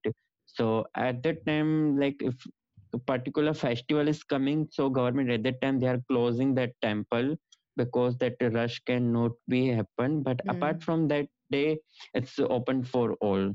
[0.47, 2.47] so at that time like if
[2.95, 7.37] a particular festival is coming so government at that time they are closing that temple
[7.77, 10.83] because that rush cannot be happen but apart Mm.
[10.83, 11.79] from that day
[12.15, 13.53] it's open for all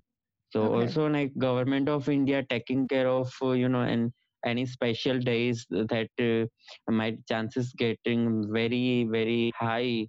[0.53, 0.79] so Okay.
[0.79, 3.31] also like government of india taking care of
[3.63, 4.11] you know and
[4.45, 10.07] any special days that uh, my chances getting very very high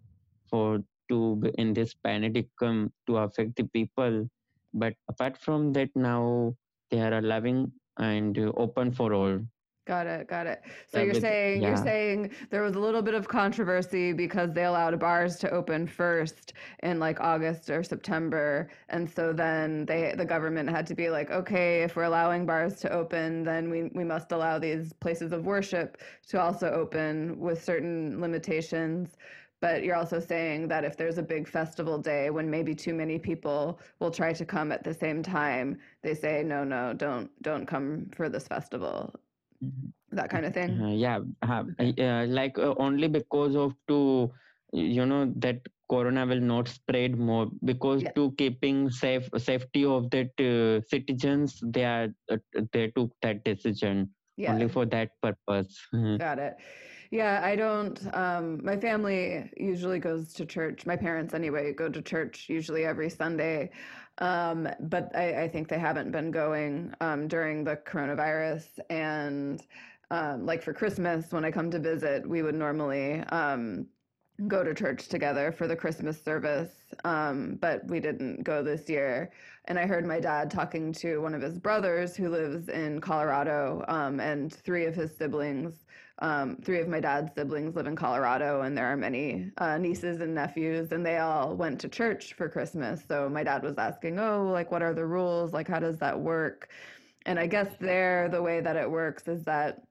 [0.51, 4.29] for to in this pandemic to affect the people.
[4.75, 6.55] But apart from that now
[6.91, 9.39] they are allowing and open for all
[9.87, 10.63] Got it, got it.
[10.89, 14.99] So you're saying you're saying there was a little bit of controversy because they allowed
[14.99, 20.69] bars to open first in like August or September, and so then they the government
[20.69, 24.33] had to be like, okay, if we're allowing bars to open, then we we must
[24.33, 25.99] allow these places of worship
[26.31, 29.17] to also open with certain limitations.
[29.61, 33.19] But you're also saying that if there's a big festival day when maybe too many
[33.21, 37.67] people will try to come at the same time, they say no, no, don't don't
[37.67, 39.15] come for this festival.
[40.13, 40.81] That kind of thing.
[40.81, 41.65] Uh, yeah uh,
[41.99, 44.31] uh, like uh, only because of to
[44.73, 48.11] you know that corona will not spread more because Yeah.
[48.17, 52.37] to keeping safe safety of that uh, citizens they are uh,
[52.73, 54.11] they took that decision
[54.49, 56.19] only for that purpose Mhm.
[56.19, 56.57] Got it.
[57.11, 57.99] Yeah, I don't.
[58.15, 60.85] Um, my family usually goes to church.
[60.87, 63.71] My parents, anyway, go to church usually every Sunday.
[64.19, 68.65] Um, but I, I think they haven't been going um, during the coronavirus.
[68.89, 69.63] And
[70.11, 73.87] um, like for Christmas, when I come to visit, we would normally um,
[74.49, 76.71] go to church together for the Christmas service,
[77.05, 79.33] um, but we didn't go this year.
[79.69, 83.85] And I heard my dad talking to one of his brothers who lives in Colorado,
[83.89, 85.85] um, and three of his siblings,
[86.21, 90.21] um, three of my dad's siblings live in Colorado, and there are many uh, nieces
[90.21, 93.03] and nephews, and they all went to church for Christmas.
[93.09, 95.53] So my dad was asking, Oh, like, what are the rules?
[95.53, 96.69] Like, how does that work?
[97.27, 99.83] And I guess there, the way that it works is that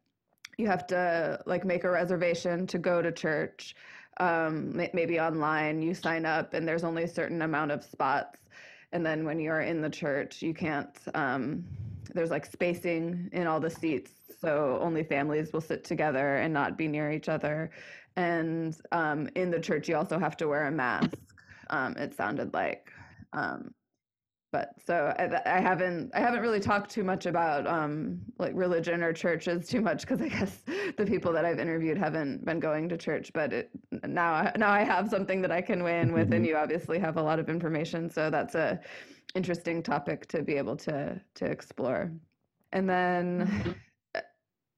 [0.57, 3.75] you have to like make a reservation to go to church
[4.17, 8.39] um, maybe online you sign up and there's only a certain amount of spots
[8.95, 11.63] and then when you're in the church you can't um,
[12.13, 16.77] there's like spacing in all the seats so only families will sit together and not
[16.77, 17.71] be near each other.
[18.15, 21.17] And um, in the church you also have to wear a mask.
[21.69, 22.91] Um, it sounded like
[23.33, 23.73] um,
[24.55, 29.03] but so I, I, haven't I haven't really talked too much about um, like religion
[29.03, 30.61] or churches too much because I guess
[30.95, 33.31] the people that I've interviewed haven't been going to church.
[33.33, 33.69] But it,
[34.05, 36.35] now now I have something that I can weigh in with, mm-hmm.
[36.35, 38.79] and you obviously have a lot of information, so that's a
[39.33, 42.09] interesting topic to be able to to explore.
[42.71, 43.47] And then.
[43.47, 43.71] Mm-hmm.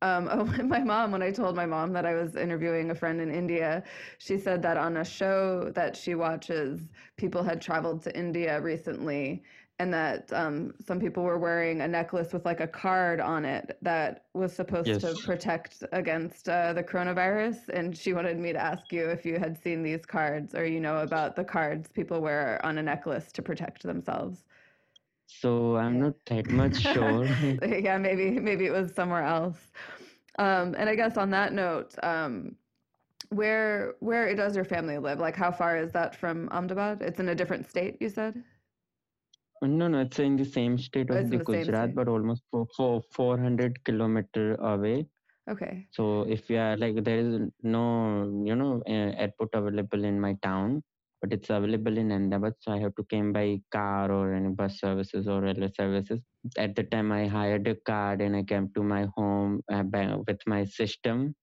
[0.03, 3.19] Um, oh, my mom, when I told my mom that I was interviewing a friend
[3.19, 3.83] in India,
[4.19, 6.81] she said that on a show that she watches,
[7.15, 9.43] people had traveled to India recently
[9.79, 13.77] and that um, some people were wearing a necklace with like a card on it
[13.81, 15.01] that was supposed yes.
[15.01, 17.69] to protect against uh, the coronavirus.
[17.69, 20.79] And she wanted me to ask you if you had seen these cards or you
[20.79, 24.45] know about the cards people wear on a necklace to protect themselves.
[25.27, 27.25] So I'm not that much sure.
[27.61, 29.59] yeah, maybe maybe it was somewhere else.
[30.39, 32.55] Um, and I guess on that note, um,
[33.29, 35.19] where where does your family live?
[35.19, 37.01] Like, how far is that from Ahmedabad?
[37.01, 38.41] It's in a different state, you said.
[39.61, 43.01] No, no, it's in the same state of the, the Gujarat, but almost for, for
[43.11, 45.07] 400 kilometer away.
[45.49, 45.87] Okay.
[45.91, 50.83] So if you are like, there is no, you know, airport available in my town,
[51.21, 52.53] but it's available in Ahmedabad.
[52.59, 56.19] So I have to come by car or any bus services or railway services.
[56.57, 59.83] At the time, I hired a car and I came to my home uh,
[60.27, 61.35] with my system.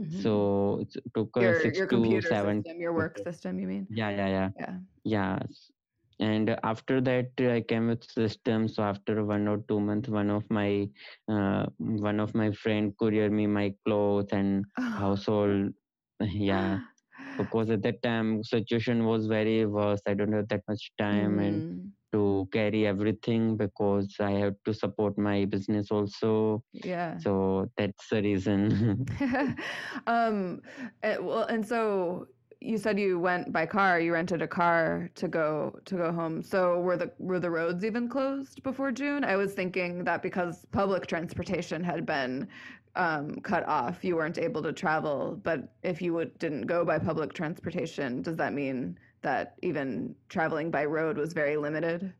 [0.00, 0.20] Mm-hmm.
[0.20, 2.62] So it took your, six your to seven.
[2.62, 3.86] System, your work system, you mean?
[3.90, 4.48] Yeah, yeah, yeah.
[4.58, 4.76] Yeah.
[5.04, 5.38] Yeah
[6.20, 10.44] and after that i came with systems so after one or two months one of
[10.50, 10.88] my
[11.28, 14.82] uh, one of my friend courier me my clothes and oh.
[14.82, 15.72] household
[16.20, 16.78] yeah
[17.38, 21.46] because at that time situation was very worse i don't have that much time mm.
[21.46, 21.88] and mm-hmm.
[22.12, 28.22] to carry everything because i have to support my business also yeah so that's the
[28.22, 29.06] reason
[30.06, 30.60] um
[31.02, 32.26] eh, well and so
[32.60, 33.98] you said you went by car.
[34.00, 36.42] You rented a car to go to go home.
[36.42, 39.24] So were the were the roads even closed before June?
[39.24, 42.48] I was thinking that because public transportation had been
[42.96, 45.40] um, cut off, you weren't able to travel.
[45.42, 50.70] But if you would, didn't go by public transportation, does that mean that even traveling
[50.70, 52.12] by road was very limited?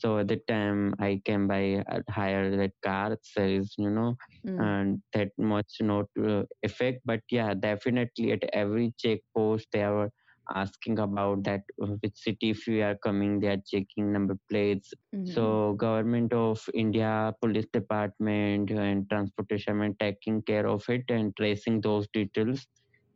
[0.00, 4.60] So at the time i came by uh, hire that car is you know mm.
[4.68, 10.10] and that much not uh, effect but yeah definitely at every check post they are
[10.54, 14.94] asking about that uh, which city if you are coming they are checking number plates
[15.14, 15.30] mm-hmm.
[15.32, 21.80] so government of india police department and transportation and taking care of it and tracing
[21.80, 22.66] those details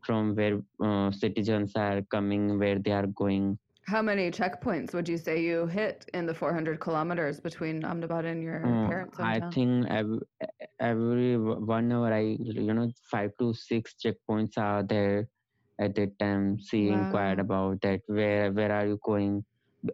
[0.02, 5.18] from where uh, citizens are coming where they are going how many checkpoints would you
[5.18, 9.42] say you hit in the 400 kilometers between Ahmedabad and your uh, parents' hometown?
[9.42, 10.18] I think every,
[10.80, 15.28] every one hour, I you know five to six checkpoints are there
[15.80, 16.58] at that time.
[16.58, 16.98] She wow.
[16.98, 18.02] inquired about that.
[18.06, 19.44] Where where are you going?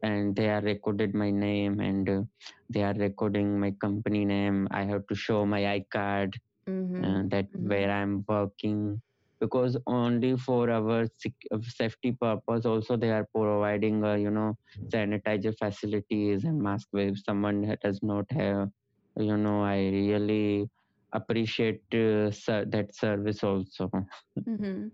[0.03, 2.23] And they are recorded my name and uh,
[2.69, 4.69] they are recording my company name.
[4.71, 7.05] I have to show my I card mm-hmm.
[7.05, 7.69] uh, that mm-hmm.
[7.69, 9.01] where I'm working
[9.41, 11.07] because only for our
[11.63, 14.57] safety purpose also they are providing uh, you know
[14.89, 18.69] sanitizer facilities and mask if someone that does not have
[19.17, 20.69] you know i really
[21.13, 22.31] appreciate uh,
[22.75, 23.91] that service also
[24.41, 24.89] mm-hmm.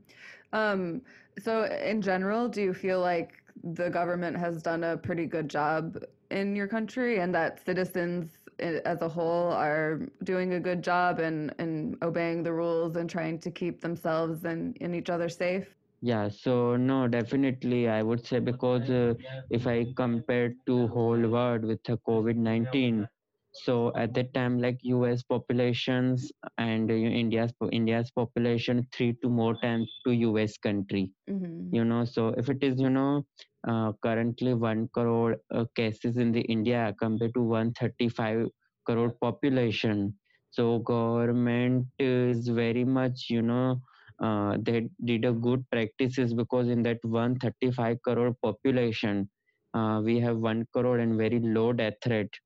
[0.52, 1.00] um,
[1.42, 5.96] so in general do you feel like the government has done a pretty good job
[6.30, 11.54] in your country and that citizens as a whole are doing a good job and
[11.58, 15.74] and obeying the rules and trying to keep themselves and, and each other safe?
[16.00, 19.14] Yeah, so no, definitely I would say because uh,
[19.50, 23.08] if I compare to whole world with the COVID-19,
[23.54, 29.54] so at that time like us populations and uh, india's india's population three to more
[29.60, 31.72] times to us country mm-hmm.
[31.72, 33.24] you know so if it is you know
[33.68, 38.48] uh, currently 1 crore uh, cases in the india compared to 135
[38.84, 40.12] crore population
[40.50, 43.80] so government is very much you know
[44.20, 49.28] uh, they did a good practices because in that 135 crore population
[49.74, 52.40] uh, we have 1 crore and very low death rate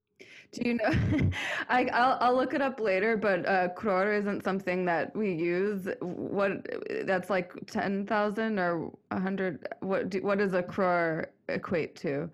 [0.52, 0.90] Do you know?
[1.68, 5.88] I I'll I'll look it up later, but uh, crore isn't something that we use.
[6.00, 6.66] What
[7.06, 9.66] that's like ten thousand or a hundred.
[9.80, 12.30] What do, what does a crore equate to?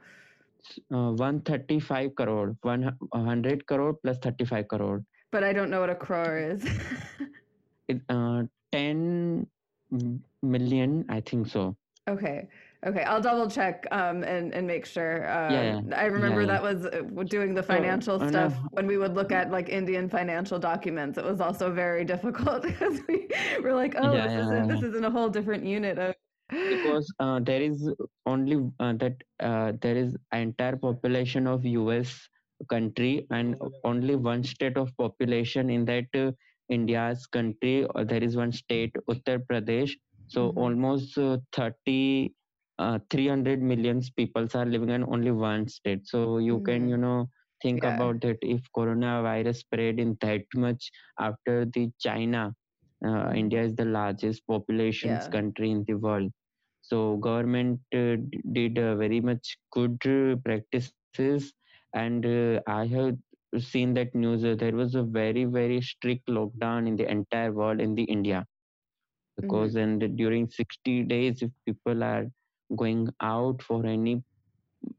[0.93, 6.39] uh, 135 crore 100 crore plus 35 crore But I don't know what a crore
[6.39, 6.65] is.
[7.89, 9.47] it, uh, 10
[9.93, 11.77] m- million i think so
[12.09, 12.49] Okay.
[12.87, 13.03] Okay.
[13.03, 15.25] I'll double check um, and and make sure.
[15.31, 18.87] Um, yeah I remember yeah that was uh, doing the financial uh, stuff no, when
[18.87, 21.17] we would look at like Indian financial documents.
[21.19, 23.29] It was also very difficult because we
[23.63, 26.15] were like, oh, yeah this yeah isn't yeah this isn't a whole different unit of.
[26.69, 27.91] because uh, there is
[28.27, 32.29] only uh, that uh, there is entire population of us
[32.69, 36.31] country and only one state of population in that uh,
[36.77, 39.93] india's country or there is one state uttar pradesh
[40.35, 40.63] so Mhm.
[40.65, 42.33] almost uh, 30
[42.79, 46.99] uh, 300 millions people are living in only one state so you can you Mhm.
[46.99, 47.29] know
[47.63, 47.93] think Yeah.
[47.93, 52.43] about it if coronavirus spread in that much after the china
[53.07, 55.37] uh, india is the largest populations Yeah.
[55.37, 56.31] country in the world
[56.83, 58.17] so government uh,
[58.53, 61.53] did uh, very much good uh, practices
[61.95, 63.17] and uh, i have
[63.71, 67.81] seen that news uh, there was a very very strict lockdown in the entire world
[67.81, 68.45] in the india
[69.43, 69.71] Mhm.
[69.71, 72.27] because and during 60 days if people are
[72.77, 74.23] going out for any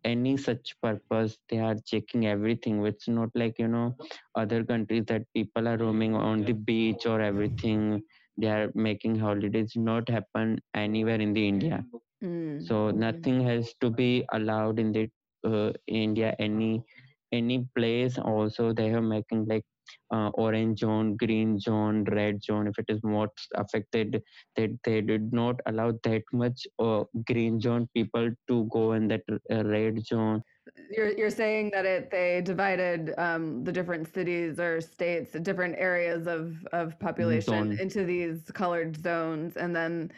[0.04, 3.96] any such purpose they are checking everything it's not like you know
[4.36, 8.02] other countries that people are roaming on the beach or everything.
[8.38, 11.86] They are making holidays not happen anywhere in the india.
[12.24, 15.10] Mm, so nothing has to be allowed in the
[15.46, 16.36] uh, india.
[16.40, 16.84] Any
[17.32, 19.66] any place also they are making like
[20.12, 24.22] uh, orange zone green zone red zone if it is more affected
[24.56, 29.22] they, they did not allow that much uh, green zone people to go in that
[29.52, 30.44] uh, red zone.
[30.90, 36.26] You're you're saying that it they divided um, the different cities or states, different areas
[36.28, 37.80] of of population zone.
[37.80, 40.12] into these colored zones, and then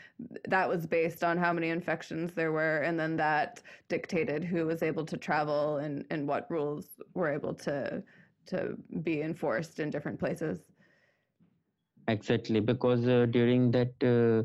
[0.47, 4.83] that was based on how many infections there were, and then that dictated who was
[4.83, 8.01] able to travel and and what rules were able to
[8.47, 10.65] to be enforced in different places.
[12.07, 14.43] Exactly, because uh, during that uh,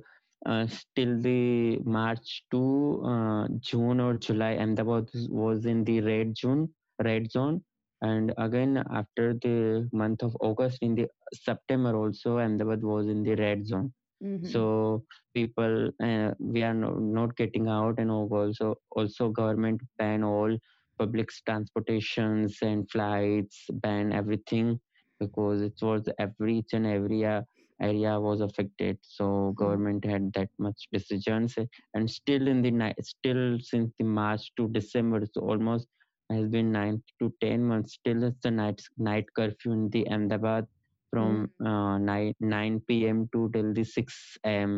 [0.49, 6.37] uh, still the March to uh, June or July, Ahmedabad was was in the red
[6.37, 6.69] zone,
[7.05, 7.63] red zone,
[8.01, 13.37] and again after the month of August in the September also Ahmedabad was in the
[13.37, 13.93] red zone.
[14.21, 20.25] hmm So people uh, we are no, not getting out, and also also government ban
[20.25, 20.57] all
[21.03, 24.79] public transportations and flights, ban everything
[25.21, 27.43] because it was every each and every uh,
[27.81, 28.99] area was affected.
[29.03, 29.65] So hmm.
[29.65, 31.57] government had that much decisions
[31.95, 35.89] and still in the night still since the march to december so almost
[36.31, 40.67] has been 9 to 10 months still it's the night night curfew in the ahmedabad
[41.11, 41.67] from hmm.
[41.67, 44.73] uh, 9 9 p.m to till the 6 a.m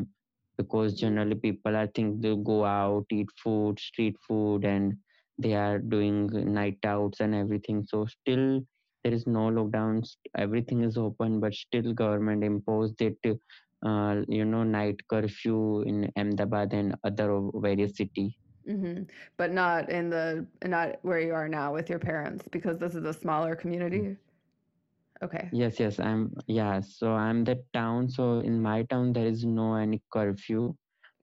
[0.56, 4.96] because generally people I think they go out eat food street food and
[5.38, 7.84] they are doing night outs and everything.
[7.84, 8.60] So still
[9.04, 10.16] there is no lockdowns.
[10.36, 13.18] Everything is open but still government imposed it
[13.86, 18.36] uh, you know night curfew in ahmedabad and other various city.
[18.66, 19.02] Hmm
[19.36, 23.04] But not in the not where you are now with your parents because this is
[23.04, 24.16] a smaller community.
[25.22, 25.52] Okay.
[25.60, 28.08] yes yes i'm yeah so i'm the town.
[28.08, 30.74] So in my town there is no any curfew.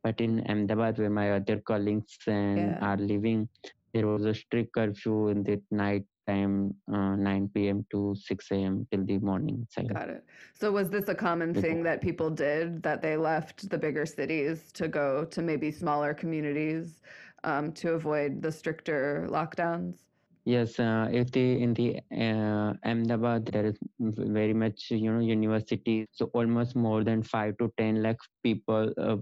[0.03, 2.81] But in ahmedabad where my other colleagues and Yeah.
[2.81, 3.49] are living
[3.93, 8.87] there was a strict curfew in the night time uh, 9 p.m to 6 a.m
[8.91, 10.23] till the morning itself Got it.
[10.53, 14.71] So was this a common thing that people did that they left the bigger cities
[14.73, 17.01] to go to maybe smaller communities
[17.43, 19.95] um, to avoid the stricter lockdowns?
[20.43, 26.07] Yes, uh, if the in the uh, Ahmedabad there is very much you know university,
[26.11, 29.17] so almost more than five to ten lakh people, uh,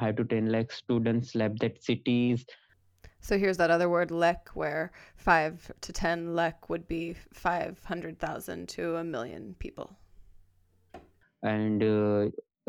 [0.00, 2.46] five to ten lakh students left that cities,
[3.22, 8.96] So here's that other word, lek, where five to 10 lek would be 500,000 to
[8.96, 9.96] a million people.
[11.42, 12.28] and uh,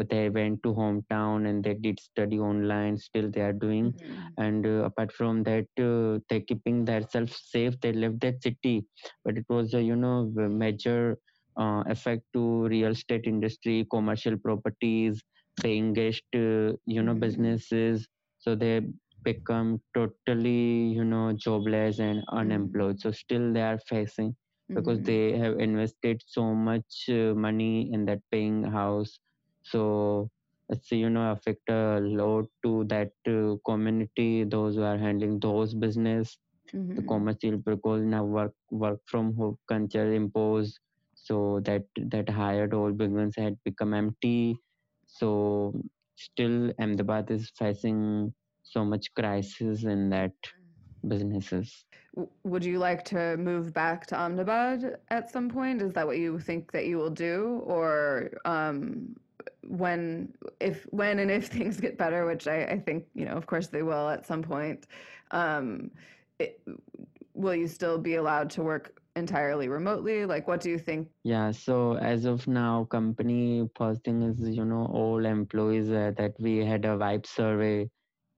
[0.09, 2.97] they went to hometown and they did study online.
[2.97, 4.33] Still they are doing, Mhm.
[4.37, 7.79] and uh, apart from that, uh, they keeping themselves safe.
[7.81, 8.85] They left that city,
[9.23, 10.25] but it was a you know
[10.65, 11.17] major
[11.57, 15.21] uh, effect to real estate industry, commercial properties.
[15.61, 17.19] They engaged uh, you know Mhm.
[17.27, 18.07] businesses,
[18.39, 18.81] so they
[19.23, 22.77] become totally you know jobless and Mhm.
[22.83, 22.99] unemployed.
[22.99, 24.35] So still they are facing.
[24.75, 25.07] because Mhm.
[25.07, 29.11] they have invested so much uh, money in that paying house
[29.71, 29.81] so
[30.69, 35.73] it's you know affect a lot to that uh, community those who are handling those
[35.85, 36.37] business
[36.95, 37.13] the Mhm.
[37.13, 40.79] commercial because now work work from home culture imposed
[41.15, 44.57] so that that hired old buildings had become empty
[45.05, 45.31] so
[46.15, 48.01] still ahmedabad is facing
[48.63, 50.33] so much crisis in that
[51.07, 51.85] businesses
[52.43, 55.81] Would you like to move back to Ahmedabad at some point?
[55.81, 59.15] Is that what you think that you will do, or um,
[59.67, 63.45] when, if, when, and if things get better, which I, I think you know, of
[63.47, 64.87] course they will at some point.
[65.31, 65.91] Um,
[66.39, 66.61] it,
[67.33, 70.25] will you still be allowed to work entirely remotely?
[70.25, 71.09] Like, what do you think?
[71.23, 76.33] Yeah, so as of now, company first thing is, you know, all employees uh, that
[76.39, 77.89] we had a vibe survey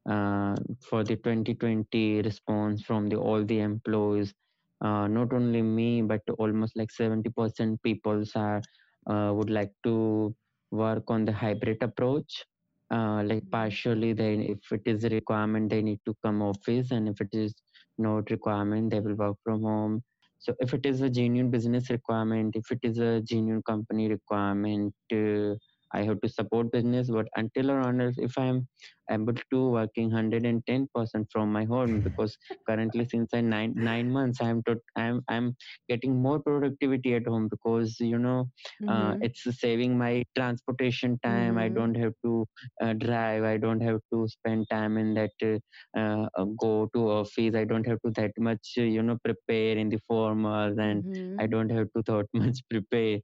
[0.10, 4.34] uh, for the 2020 response from the all the employees.
[4.82, 8.62] Uh, not only me, but almost like 70% people are
[9.10, 10.36] uh, would like to
[10.72, 12.44] work on the hybrid approach.
[12.92, 17.10] Uh, like partially, then if it is a requirement, they need to come office, and
[17.10, 17.54] if it is
[17.98, 20.04] not requirement, they will work from home
[20.46, 24.94] so if it is a genuine business requirement if it is a genuine company requirement
[25.12, 25.56] uh,
[26.00, 28.68] i have to support business but until or unless if i am
[29.12, 32.38] able to working 110% from my home because
[32.68, 35.56] currently since i nine nine months i'm to, i'm i'm
[35.90, 38.46] getting more productivity at home because you know
[38.88, 39.22] uh, Mhm.
[39.22, 41.80] it's saving my transportation time i Mhm.
[41.80, 42.46] don't have to
[42.84, 45.58] uh, drive i don't have to spend time in that uh,
[46.00, 49.78] uh, uh, go to office i don't have to that much uh, you know prepare
[49.78, 51.06] in the formals and
[51.40, 51.56] i Mhm.
[51.56, 53.20] don't have to that much prepare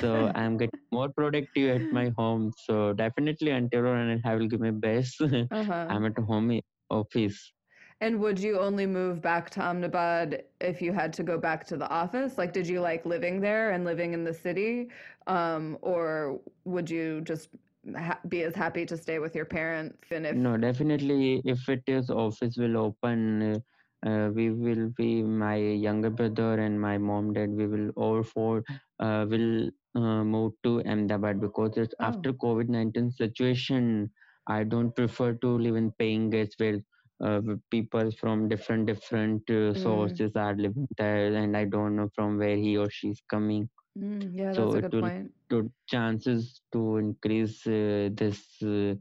[0.00, 4.60] so i'm getting more productive at my home so definitely until and i will give
[4.60, 5.86] my best uh-huh.
[5.90, 7.52] i'm at home office
[8.00, 11.76] And would you only move back to Ahmedabad if you had to go back to
[11.76, 12.36] the office?
[12.38, 14.90] Like, did you like living there and living in the city?
[15.26, 17.50] Um, or would you just
[17.96, 20.10] ha- be as happy to stay with your parents?
[20.10, 23.62] And if, no definitely if it is office will open
[24.06, 28.62] uh, we will be my younger brother and my mom dad we will all four
[29.00, 34.10] uh, will uh, move to ahmedabad because it's oh, after covid-19 situation
[34.46, 36.78] i don't prefer to live in paying guest where
[37.24, 37.40] uh,
[37.70, 42.38] people from different different uh, mm, sources are living there and i don't know from
[42.38, 43.68] where he or she is coming.
[43.98, 45.32] Mm, yeah, so that's a it good will point.
[45.50, 48.94] to chances to increase uh, this uh,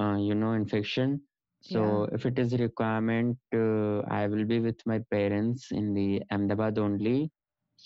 [0.00, 1.20] uh, you know infection.
[1.68, 2.00] Yeah.
[2.00, 6.22] so if it is a requirement uh, i will be with my parents in the
[6.30, 7.30] ahmedabad only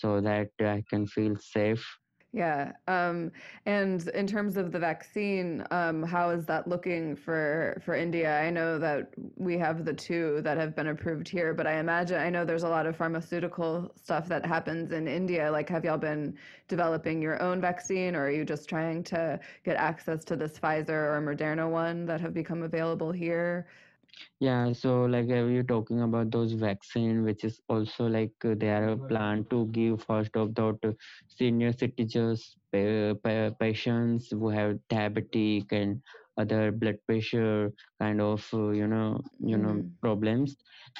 [0.01, 1.85] so that i can feel safe
[2.33, 2.71] Yeah.
[2.87, 3.31] Um,
[3.65, 8.39] and in terms of the vaccine, um, how is that looking for for India?
[8.39, 12.21] I know that we have the two that have been approved here, but I imagine
[12.21, 15.51] I know there's a lot of pharmaceutical stuff that happens in India.
[15.51, 16.37] Like, have y'all been
[16.69, 20.89] developing your own vaccine, or are you just trying to get access to this Pfizer
[20.89, 23.67] or Moderna one that have become available here?
[24.39, 28.69] Yeah, so like are you talking about those vaccine, which is also like uh, they
[28.69, 30.95] are a plan to give first of the to
[31.27, 36.01] senior citizens, pa- pa- patients who have diabetic and
[36.37, 39.97] other blood pressure kind of uh, you know you know Mm-hmm.
[40.01, 40.57] problems.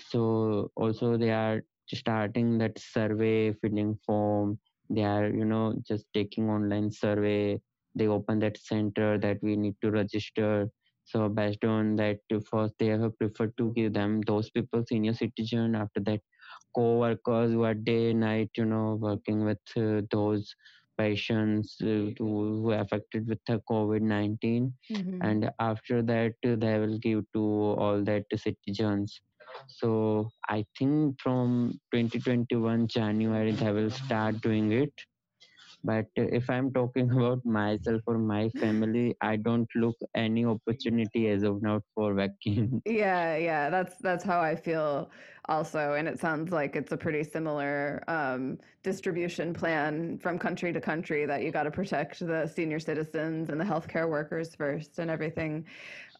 [0.09, 4.59] So also they are starting that survey filling form.
[4.89, 7.59] They are you know just taking online survey.
[7.95, 10.69] They open that center that we need to register
[11.03, 15.75] so based on that, first they have preferred to give them those people senior citizen.
[15.75, 16.21] After that,
[16.75, 20.55] co-workers who are day night, you know, working with uh, those
[20.97, 24.73] patients uh, who, are affected with the COVID nineteen.
[24.91, 25.21] Mm-hmm.
[25.21, 29.19] And after that, they will give to all that citizens.
[29.67, 34.93] So I think from 2021 January they will start doing it
[35.83, 41.43] but if i'm talking about myself or my family i don't look any opportunity as
[41.43, 42.81] of now for vaccine.
[42.85, 45.09] Yeah, yeah, that's that's how I feel
[45.45, 50.81] also, and it sounds like it's a pretty similar um, distribution plan from country to
[50.81, 55.09] country that you got to protect the senior citizens and the healthcare workers first and
[55.09, 55.65] everything.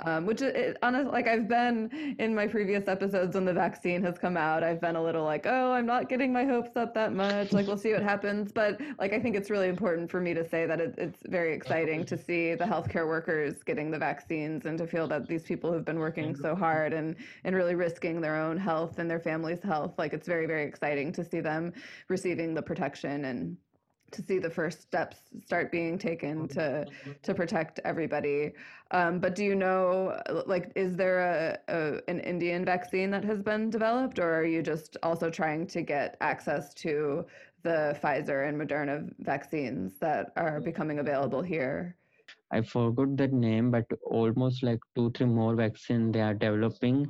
[0.04, 4.02] Um, which it, it honest, like I've been in my previous episodes when the vaccine
[4.02, 6.96] has come out, I've been a little like, oh, I'm not getting my hopes up
[6.96, 7.54] that much.
[7.54, 10.48] Like we'll see what happens, but like I think it's really important for me to
[10.48, 14.76] say that it, it's very exciting to see the healthcare workers getting the vaccines and
[14.80, 18.38] to feel that these people who've been working so hard and and really risking their
[18.38, 21.64] own health and their family's health, like it's very very exciting to see them
[22.08, 23.58] receiving the protection and
[24.16, 26.86] to see the first steps start being taken to
[27.28, 28.40] to protect everybody.
[28.92, 30.22] Um, but do you know,
[30.54, 34.62] like, is there a, a an Indian vaccine that has been developed, or are you
[34.74, 37.26] just also trying to get access to
[37.64, 41.96] the Pfizer and Moderna vaccines that are becoming available here.
[42.52, 47.08] I forgot that name, but almost like two, three more vaccine they are developing.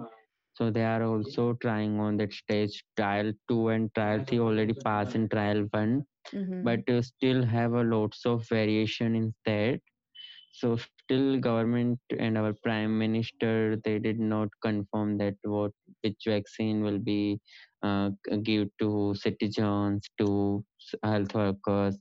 [0.54, 2.84] So they are also trying on that stage.
[2.98, 6.64] Trial two and trial three already passed in trial one, Mhm.
[6.64, 9.82] but uh, still have a lots of variation in that.
[10.54, 15.72] So still government and our prime minister they did not confirm that what
[16.02, 17.40] which vaccine will be
[17.84, 18.12] uh,
[18.44, 20.64] give to citizens to
[21.04, 21.98] health workers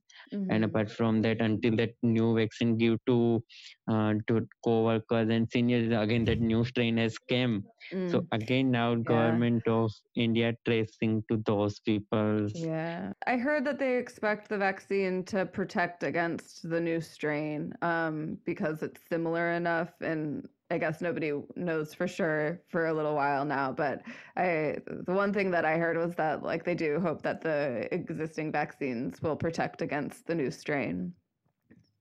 [0.48, 0.64] and Mhm.
[0.64, 3.42] apart from that until that new vaccine give to
[3.90, 7.64] uh, to co-workers and seniors again that new strain has came
[8.06, 8.28] so Mm.
[8.32, 13.12] again now government of india tracing to those people Yeah.
[13.26, 18.82] I heard that they expect the vaccine to protect against the new strain um, because
[18.82, 19.90] it's similar enough.
[20.00, 23.72] And I guess nobody knows for sure for a little while now.
[23.72, 24.02] But
[24.36, 27.88] I, the one thing that I heard was that like they do hope that the
[27.92, 31.12] existing vaccines will protect against the new strain.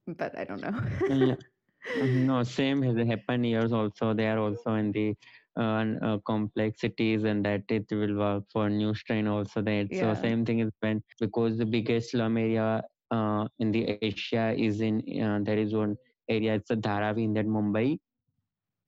[0.08, 0.80] But I don't know.
[1.10, 1.36] yeah
[2.08, 5.16] no same has happened years also they are also in the
[5.60, 10.46] uh, uh, complexities and that it will work for new strain also that so same
[10.46, 15.40] thing is when because the biggest slum area uh, in the asia is in uh,
[15.42, 15.96] there is one
[16.30, 17.98] area it's a dharavi in that mumbai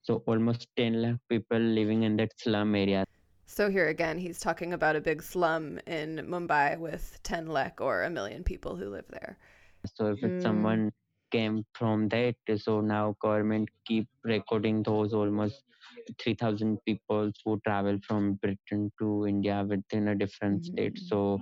[0.01, 3.03] so almost 10 lakh people living in that slum area
[3.45, 8.03] So here again, he's talking about a big slum in Mumbai with 10 lakh or
[8.03, 9.37] a million people who live there.
[9.85, 10.41] so if Mm.
[10.41, 10.91] someone
[11.31, 15.63] came from that so now government keep recording those almost
[16.21, 21.07] 3000 people who travel from britain to india within a different state Mhm.
[21.09, 21.39] so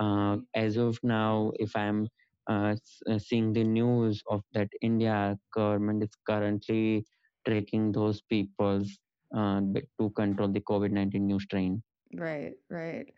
[0.00, 2.06] uh, as of now if i'm
[2.50, 2.74] uh,
[3.10, 7.04] uh, seeing the news of that india government is currently
[7.46, 8.84] tracking those people
[9.34, 9.60] uh,
[9.98, 11.82] to control the covid-19 new strain
[12.14, 13.12] Right, right.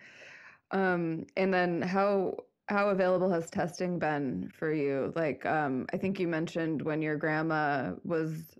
[0.70, 2.36] Um, and then how
[2.68, 5.12] how available has testing been for you?
[5.14, 8.56] Like, um, I think you mentioned when your grandma was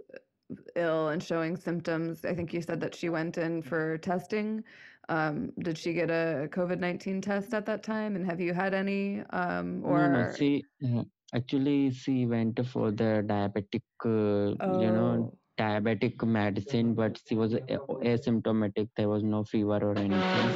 [0.77, 2.25] ill and showing symptoms.
[2.25, 4.63] I think you said that she went in for testing.
[5.09, 8.17] Um, did she get a COVID nineteen test at that time?
[8.17, 9.23] And have you had any?
[9.31, 11.05] Um, no no or see uh,
[11.35, 17.55] actually she went for the diabetic uh, you know oh, diabetic medicine, but she was
[17.55, 18.89] asymptomatic.
[18.97, 20.55] There was no fever or anything.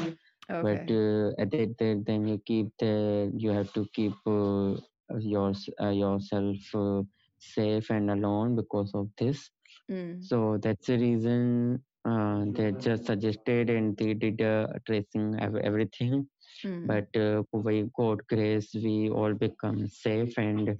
[0.60, 0.90] But okay.
[0.90, 4.74] uh, at that time, then you keep the you have to keep uh,
[5.18, 7.02] yours uh, yourself uh,
[7.38, 9.50] safe and alone because of this.
[9.90, 15.56] Mm, So that's the reason uh, they just suggested and they did uh, tracing ev-
[15.56, 16.28] everything.
[16.64, 20.76] mm, But uh, by God grace, we all become safe and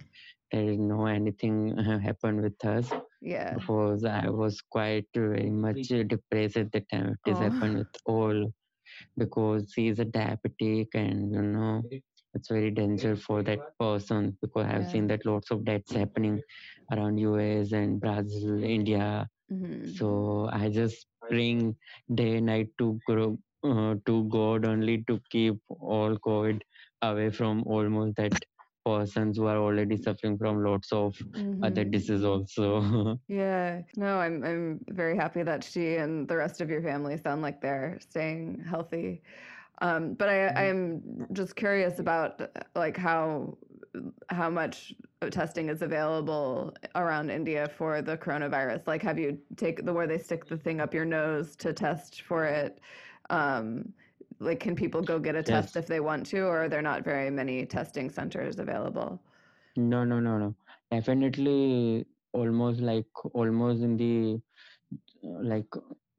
[0.51, 3.55] there is no anything happened with us yeah.
[3.55, 7.17] because I was quite very much depressed at the time.
[7.27, 7.39] It Oh.
[7.39, 8.53] happened with all
[9.17, 11.83] because he is a diabetic and you know
[12.35, 14.89] it's very dangerous for that person because I've Yeah.
[14.89, 16.43] seen that lots of deaths happening
[16.93, 19.29] around US and Brazil, India.
[19.51, 19.99] Mhm.
[19.99, 21.77] So I just praying
[22.15, 26.63] day and night to grow uh, to God only to keep all COVID
[27.03, 28.35] away from almost that
[28.85, 31.17] persons who are already suffering from lots of
[31.63, 31.85] other Mhm.
[31.85, 33.19] diseases also.
[33.29, 37.43] Yeah, no, I'm I'm very happy that she and the rest of your family sound
[37.43, 39.23] like they're staying healthy.
[39.83, 42.41] Um, but I I'm just curious about
[42.77, 43.59] like how
[44.31, 44.95] how much
[45.31, 48.87] testing is available around India for the coronavirus.
[48.87, 52.23] Like, have you take the where they stick the thing up your nose to test
[52.23, 52.81] for it?
[53.31, 53.95] Um,
[54.41, 55.77] like, can people go get a test Yes.
[55.77, 59.21] if they want to, or are there not very many testing centers available?
[59.77, 60.55] No, no, no, no.
[60.91, 64.41] Definitely, almost like almost in the
[65.23, 65.67] like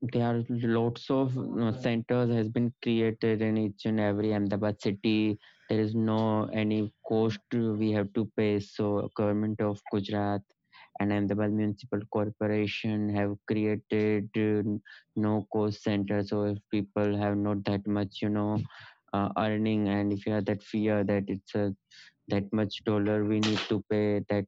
[0.02, 5.40] there are lots of uh, centers has been created in each and every Ahmedabad city.
[5.70, 8.60] There is no any cost we have to pay.
[8.60, 10.42] So government of Gujarat
[11.00, 14.64] and Ahmedabad Municipal Corporation have created uh,
[15.16, 16.24] no cost center.
[16.24, 18.60] So if people have not that much, you know,
[19.14, 21.74] uh, earning, and if you have that fear that it's a
[22.30, 24.46] that much dollar we need to pay that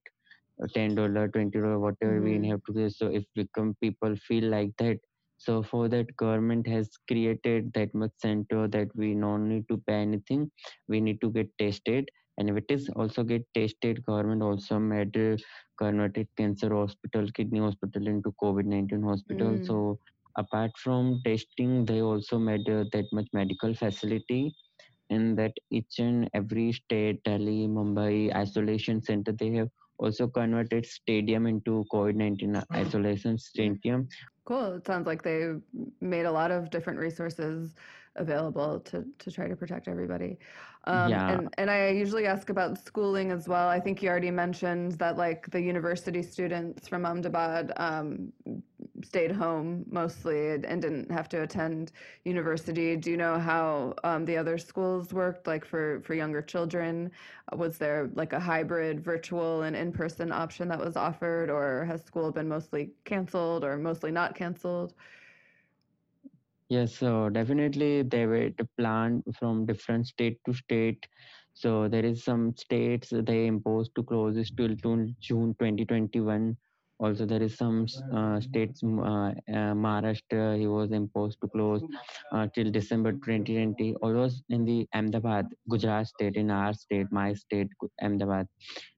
[0.63, 2.49] uh, ten dollar twenty dollar whatever we Mhm.
[2.49, 4.97] have to pay so if become people feel like that
[5.37, 9.95] so for that government has created that much center that we don't need to pay
[10.07, 10.49] anything
[10.87, 12.09] we need to get tested
[12.41, 15.37] and if it is also get tested government also made uh,
[15.83, 19.65] converted cancer hospital kidney hospital into covid-19 hospital Mm.
[19.69, 19.99] so
[20.43, 24.55] apart from testing they also made uh, that much medical facility
[25.09, 28.13] in that each and every state delhi mumbai
[28.43, 29.69] isolation center they have
[29.99, 34.07] also converted stadium into COVID nineteen isolation stadium.
[34.45, 34.73] Cool.
[34.73, 35.53] It sounds like they
[36.01, 37.75] made a lot of different resources
[38.17, 40.37] available to to try to protect everybody.
[40.85, 43.69] Um, Yeah, and and I usually ask about schooling as well.
[43.69, 48.33] I think you already mentioned that like the university students from Ahmedabad um,
[49.03, 51.91] stayed home mostly and, didn't have to attend
[52.25, 52.95] university.
[52.97, 57.11] Do you know how um, the other schools worked, like for for younger children?
[57.53, 62.31] Was there like a hybrid virtual and in-person option that was offered, or has school
[62.31, 64.93] been mostly canceled or mostly not canceled?
[66.69, 66.95] yes.
[66.95, 71.07] So definitely they were the plan from different state to state.
[71.53, 76.57] So there is some states they imposed to close till June 2021.
[76.99, 79.33] Also, there is some uh, states, uh, uh,
[79.83, 81.81] Maharashtra, he was imposed to close
[82.31, 83.95] uh, till December 2020.
[84.03, 87.69] Always in the Ahmedabad, Gujarat state, in our state, my state,
[88.03, 88.47] Ahmedabad.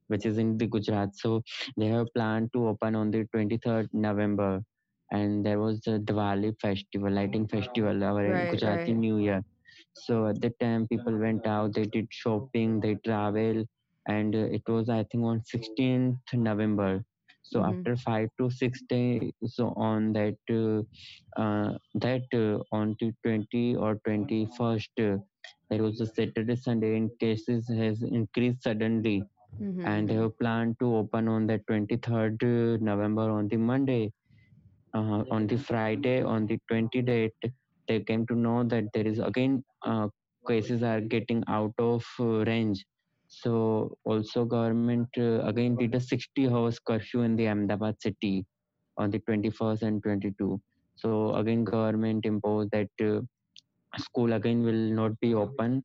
[0.08, 1.16] which is in the Gujarat.
[1.16, 1.42] So
[1.78, 4.62] they have planned to open on the 23rd November,
[5.14, 8.96] and there was the Diwali festival, lighting festival, our Right, Gujarati right.
[8.96, 9.44] New Year.
[9.94, 13.66] So at that time, people went out, they did shopping, they travel,
[14.08, 17.04] and uh, it was I think on 16th November.
[17.44, 20.84] So hmm after five to six days, so on that uh,
[21.42, 25.18] uh, that uh, on to 20 or 21st, uh,
[25.70, 29.24] there was a Saturday Sunday in cases has increased suddenly
[29.86, 34.12] and they hmm have planned to open on the 23rd uh, November on the Monday.
[34.94, 37.34] Uh, on the Friday, on the 20 date,
[37.88, 40.08] they came to know that there is again uh,
[40.48, 42.86] cases are getting out of uh, range.
[43.28, 48.46] So also government uh, again did a 60 hours curfew in the Ahmedabad city
[48.98, 50.62] on the 21st and 22.
[50.96, 53.22] So again government imposed that uh,
[53.98, 55.84] school again will not be open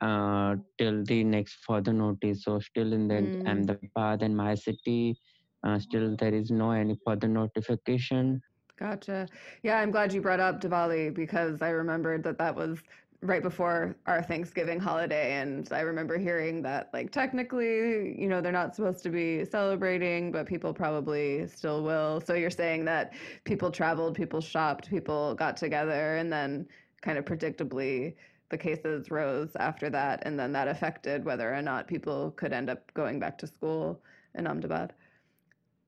[0.00, 2.44] uh, till the next further notice.
[2.44, 5.16] So still in the Mm, Ahmedabad and my city,
[5.64, 8.42] uh, still there is no any further notification.
[8.78, 9.26] gotcha.
[9.62, 12.78] Yeah, I'm glad you brought up Diwali because I remembered that that was
[13.22, 15.32] right before our Thanksgiving holiday.
[15.34, 20.30] And I remember hearing that, like, technically, you know, they're not supposed to be celebrating,
[20.30, 22.20] but people probably still will.
[22.20, 26.68] So you're saying that people traveled, people shopped, people got together, and then
[27.00, 28.14] kind of predictably
[28.50, 30.22] the cases rose after that.
[30.26, 34.02] And then that affected whether or not people could end up going back to school
[34.34, 34.92] in Ahmedabad.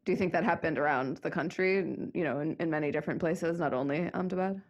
[0.06, 1.78] Do you think that happened around the country,
[2.14, 4.62] you know, in, in many different places, not only Ahmedabad?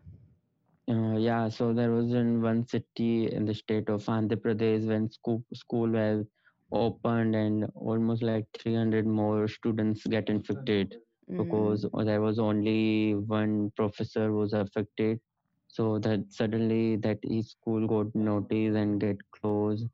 [0.88, 5.10] Uh, yeah, so there was in one city in the state of Andhra Pradesh when
[5.10, 6.26] school school was
[6.72, 10.96] opened and almost like 300 more students get infected
[11.30, 15.20] Mm, because there was only one professor was affected.
[15.68, 19.86] So that suddenly that his school got notice and get closed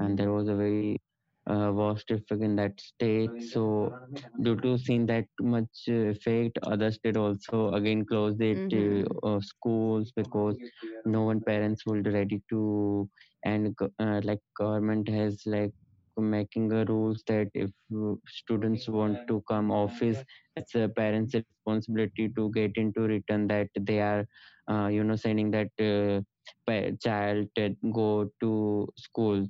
[0.00, 1.00] and mm, there was a very
[1.48, 3.32] uh, vast effect in that state.
[3.40, 3.96] So,
[4.42, 9.40] due to seeing that much effect, other state also again closed it uh, mm-hmm, uh,
[9.40, 10.58] schools because
[11.04, 13.08] no one parents will ready to
[13.44, 15.72] and uh, like government has like
[16.18, 20.22] making a rules that if uh, students want to come office
[20.56, 24.26] it's a parents responsibility to get into return that they are
[24.70, 26.20] uh, you know sending that uh,
[27.02, 29.46] child to go to school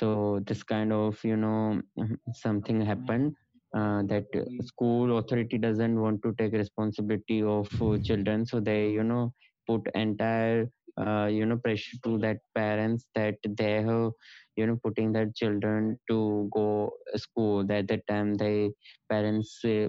[0.00, 1.82] so this kind of you know
[2.34, 3.34] something happened
[3.76, 8.46] uh, that uh, school authority doesn't want to take responsibility of uh, children.
[8.46, 9.34] So they you know
[9.66, 10.70] put entire
[11.00, 14.12] uh, you know pressure to that parents that they have
[14.56, 17.70] you know putting their children to go school.
[17.70, 18.72] At that time they
[19.10, 19.88] parents uh,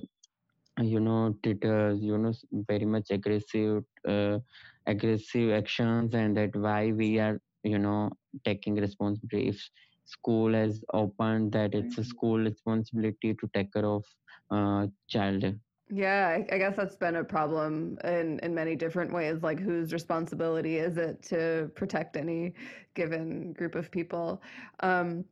[0.82, 2.34] you know did uh, you know
[2.70, 4.40] very much aggressive uh,
[4.88, 8.10] aggressive actions and that why we are you know
[8.46, 9.50] taking responsibility.
[9.50, 9.70] If
[10.06, 14.04] school has opened that it's a school responsibility to take care of
[14.52, 15.44] uh, child
[15.90, 19.44] Yeah, I, I guess that's been a problem in, in many different ways.
[19.44, 22.54] Like, whose responsibility is it to protect any
[22.94, 24.42] given group of people?
[24.80, 25.26] Um,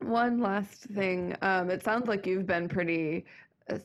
[0.00, 1.34] one last thing.
[1.42, 3.24] Um, it sounds like you've been pretty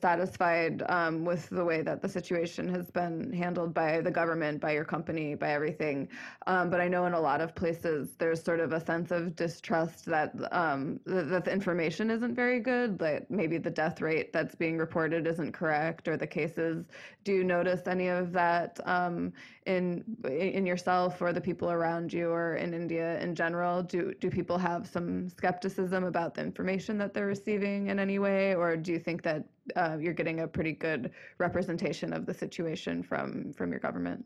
[0.01, 4.71] satisfied um, with the way that the situation has been handled by the government, by
[4.73, 6.07] your company, by everything.
[6.47, 9.37] Um, but I know in a lot of places there's sort of a sense of
[9.37, 12.99] distrust that um, th- that the information isn't very good.
[12.99, 16.87] That maybe the death rate that's being reported isn't correct, or the cases.
[17.23, 19.31] Do you notice any of that um,
[19.65, 23.81] in in yourself or the people around you, or in India in general?
[23.81, 28.55] Do do people have some skepticism about the information that they're receiving in any way,
[28.55, 29.45] or do you think that
[29.75, 34.25] uh, you're getting a pretty good representation of the situation from from your government?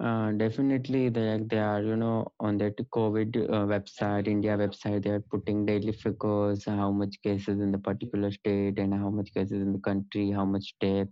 [0.00, 5.10] Uh, definitely, they they are you know on that COVID uh, website, India website, they
[5.10, 9.62] are putting daily figures, how much cases in the particular state and how much cases
[9.62, 11.08] in the country, how much death.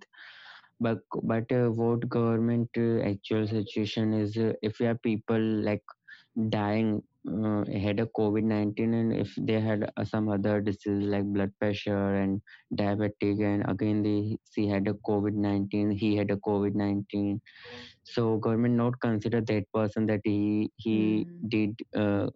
[0.80, 5.84] But but uh, what government uh, actual situation is uh, if we have people like
[6.48, 11.24] dying uh, had a COVID nineteen and if they had uh, some other disease like
[11.24, 12.40] blood pressure and
[12.74, 17.40] diabetic and again they she had a COVID nineteen, he had a COVID nineteen
[18.04, 21.48] so government not consider that person that he he Mm.
[21.48, 22.28] did uh,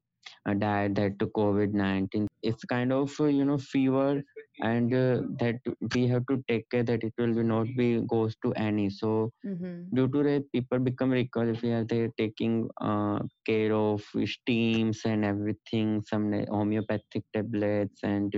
[0.58, 4.22] died that to covid-19 it's kind of uh, you know fever
[4.62, 5.56] and uh, that
[5.94, 9.30] we have to take care that it will be not be goes to any so
[9.44, 9.92] Mm-hmm.
[9.94, 15.24] due to that people become if we are they taking uh, care of steams and
[15.24, 18.34] everything some homeopathic tablets and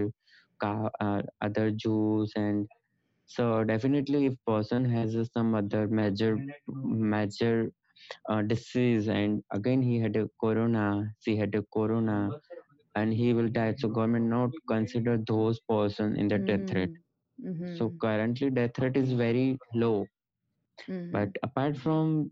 [0.62, 2.66] uh, uh, other juice and
[3.26, 6.38] so definitely if person has uh, some other major
[6.84, 7.70] major
[8.28, 12.34] uh, disease and again he had a corona she had a corona
[12.98, 16.96] and he will die so government not consider those person in the death rate
[17.44, 17.80] Mm-hmm.
[17.80, 19.96] so currently death rate is very low
[20.88, 21.16] mm-hmm.
[21.16, 22.30] but apart from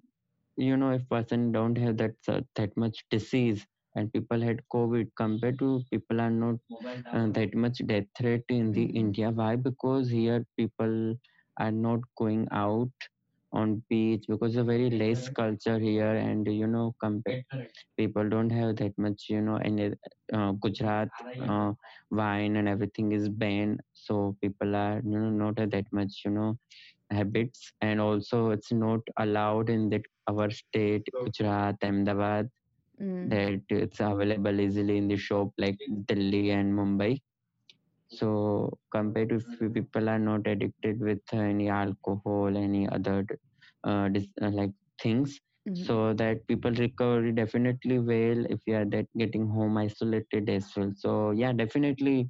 [0.56, 5.08] you know if person don't have that uh, that much disease and people had covid
[5.20, 6.56] compared to people are not
[7.12, 9.04] uh, that much death rate in the Mhm.
[9.04, 10.96] india why because here people
[11.66, 13.08] are not going out
[13.60, 17.42] on beach because of very less culture here and you know compare
[17.96, 19.78] people don't have that much you know in
[20.38, 21.10] uh, gujarat
[21.48, 21.72] uh,
[22.10, 23.80] wine and everything is banned.
[23.92, 26.56] So people are you know not have that much you know
[27.10, 27.72] habits.
[27.80, 32.50] And also it's not allowed in that our state gujarat ahmedabad
[33.00, 33.30] Mm.
[33.30, 35.78] that it's available easily in the shop like
[36.08, 37.20] delhi and mumbai.
[38.08, 43.26] So compared to if people are not addicted with any alcohol any other
[43.86, 44.72] uh, dis- uh, like
[45.02, 45.86] things Mhm.
[45.86, 50.92] so that people recover definitely well if you are that getting home isolated as well
[51.04, 52.28] so yeah definitely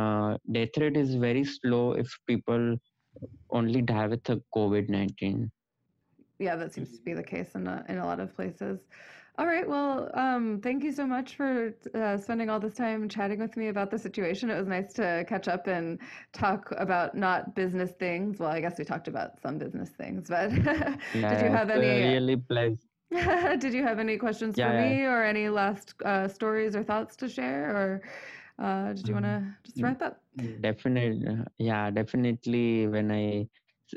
[0.00, 2.76] uh, death rate is very slow if people
[3.50, 5.50] only die with the covid-19
[6.38, 8.80] yeah, that seems to be the case in a, in a lot of places.
[9.38, 9.68] All right.
[9.68, 13.68] Well, um, thank you so much for uh, spending all this time chatting with me
[13.68, 14.50] about the situation.
[14.50, 16.00] It was nice to catch up and
[16.32, 18.38] talk about not business things.
[18.40, 20.50] Well, I guess we talked about some business things, but
[21.28, 22.14] did you have any?
[22.14, 22.76] really pleasure
[23.10, 26.82] did you have any questions yeah for yeah me or any last uh, stories or
[26.84, 28.02] thoughts to share, or
[28.58, 30.22] uh, did you want to just Mm, wrap up?
[30.60, 32.86] Definitely, yeah, definitely.
[32.88, 33.48] When I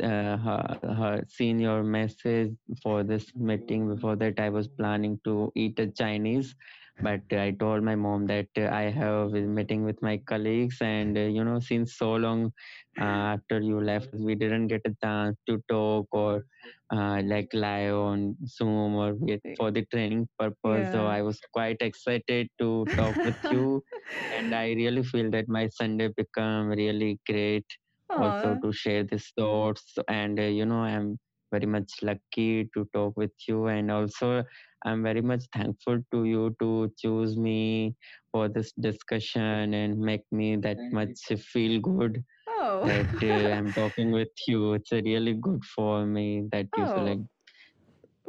[0.02, 5.52] uh, ha- ha- seen your message for this meeting, before that I was planning to
[5.56, 6.56] eat a Chinese,
[7.02, 11.18] but I told my mom that uh, I have a meeting with my colleagues, and
[11.18, 12.52] uh, you know, since so long
[13.00, 16.44] uh, after you left, we didn't get a chance to talk or
[16.92, 19.16] uh, like live on Zoom or
[19.58, 20.92] for the training purpose.
[20.92, 23.84] So I was quite excited to talk with you.
[24.38, 27.66] And I really feel that my Sunday become really great
[28.18, 31.18] also to share these thoughts and uh, you know I'm
[31.52, 34.44] very much lucky to talk with you and also
[34.86, 37.96] I'm very much thankful to you to choose me
[38.32, 41.20] for this discussion and make me that much
[41.54, 42.84] feel good Oh.
[42.84, 44.74] that uh, I'm talking with you.
[44.74, 47.28] It's really good for me that you feel like Oh.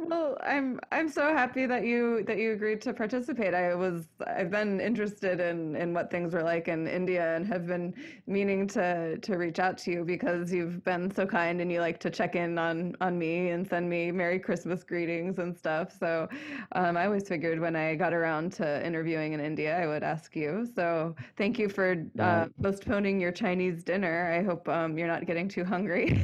[0.03, 3.53] Well, I'm I'm so happy that you that you agreed to participate.
[3.53, 7.67] I was I've been interested in in what things were like in India and have
[7.67, 7.93] been
[8.25, 11.99] meaning to to reach out to you because you've been so kind and you like
[11.99, 15.95] to check in on on me and send me Merry Christmas greetings and stuff.
[15.99, 16.27] So
[16.71, 20.35] um, I always figured when I got around to interviewing in India, I would ask
[20.35, 20.67] you.
[20.75, 24.33] So thank you for uh, postponing your Chinese dinner.
[24.33, 26.19] I hope um, you're not getting too hungry.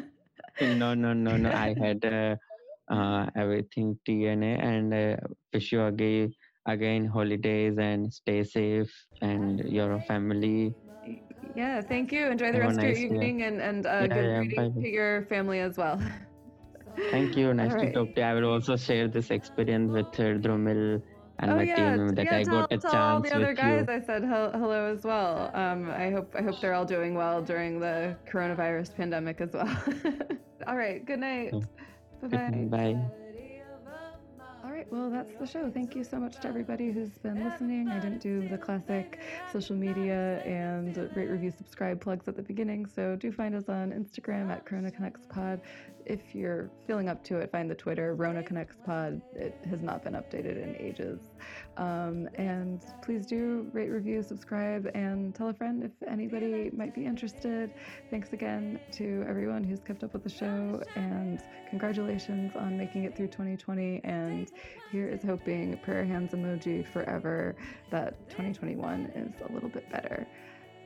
[0.60, 2.36] no no no no I had uh,
[2.90, 5.16] uh, everything TNA and uh,
[5.52, 6.32] wish you again
[6.66, 10.74] again holidays and stay safe and your family.
[11.54, 12.26] Yeah, thank you.
[12.26, 14.74] Enjoy the Have rest of your nice evening and, and uh, Yeah, good yeah, greetings
[14.74, 16.00] bye to your family as well.
[17.10, 17.52] Thank you.
[17.60, 17.94] All Nice to right.
[17.94, 18.26] talk to you.
[18.26, 21.02] I will also share this experience with uh, Drumil
[21.38, 22.36] and Oh my yeah, team that yeah.
[22.36, 23.94] I Tell got a tell all the other with guys you.
[23.94, 25.50] I said hello as well.
[25.54, 29.68] Um, I hope I hope they're all doing well during the coronavirus pandemic as well.
[30.66, 31.04] all right.
[31.04, 31.50] Good night.
[31.52, 31.62] So,
[32.22, 32.94] Mm-hmm, bye.
[32.94, 33.00] Bye.
[34.64, 35.70] All right, well, that's the show.
[35.70, 37.88] Thank you so much to everybody who's been listening.
[37.88, 39.20] I didn't do the classic
[39.52, 43.92] social media and rate, review, subscribe plugs at the beginning, so do find us on
[43.92, 45.60] Instagram at Corona Connects Pod.
[46.06, 49.20] If you're feeling up to it, find the Twitter Rona Connects Pod.
[49.34, 51.20] It has not been updated in ages.
[51.76, 57.04] Um, and please do rate, review, subscribe, and tell a friend if anybody might be
[57.04, 57.72] interested.
[58.08, 63.16] Thanks again to everyone who's kept up with the show, and congratulations on making it
[63.16, 64.00] through 2020.
[64.04, 64.50] And
[64.92, 67.56] here is hoping, prayer hands emoji forever,
[67.90, 70.24] that 2021 is a little bit better.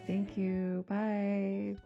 [0.06, 0.82] Thank you.
[0.88, 1.76] Bye.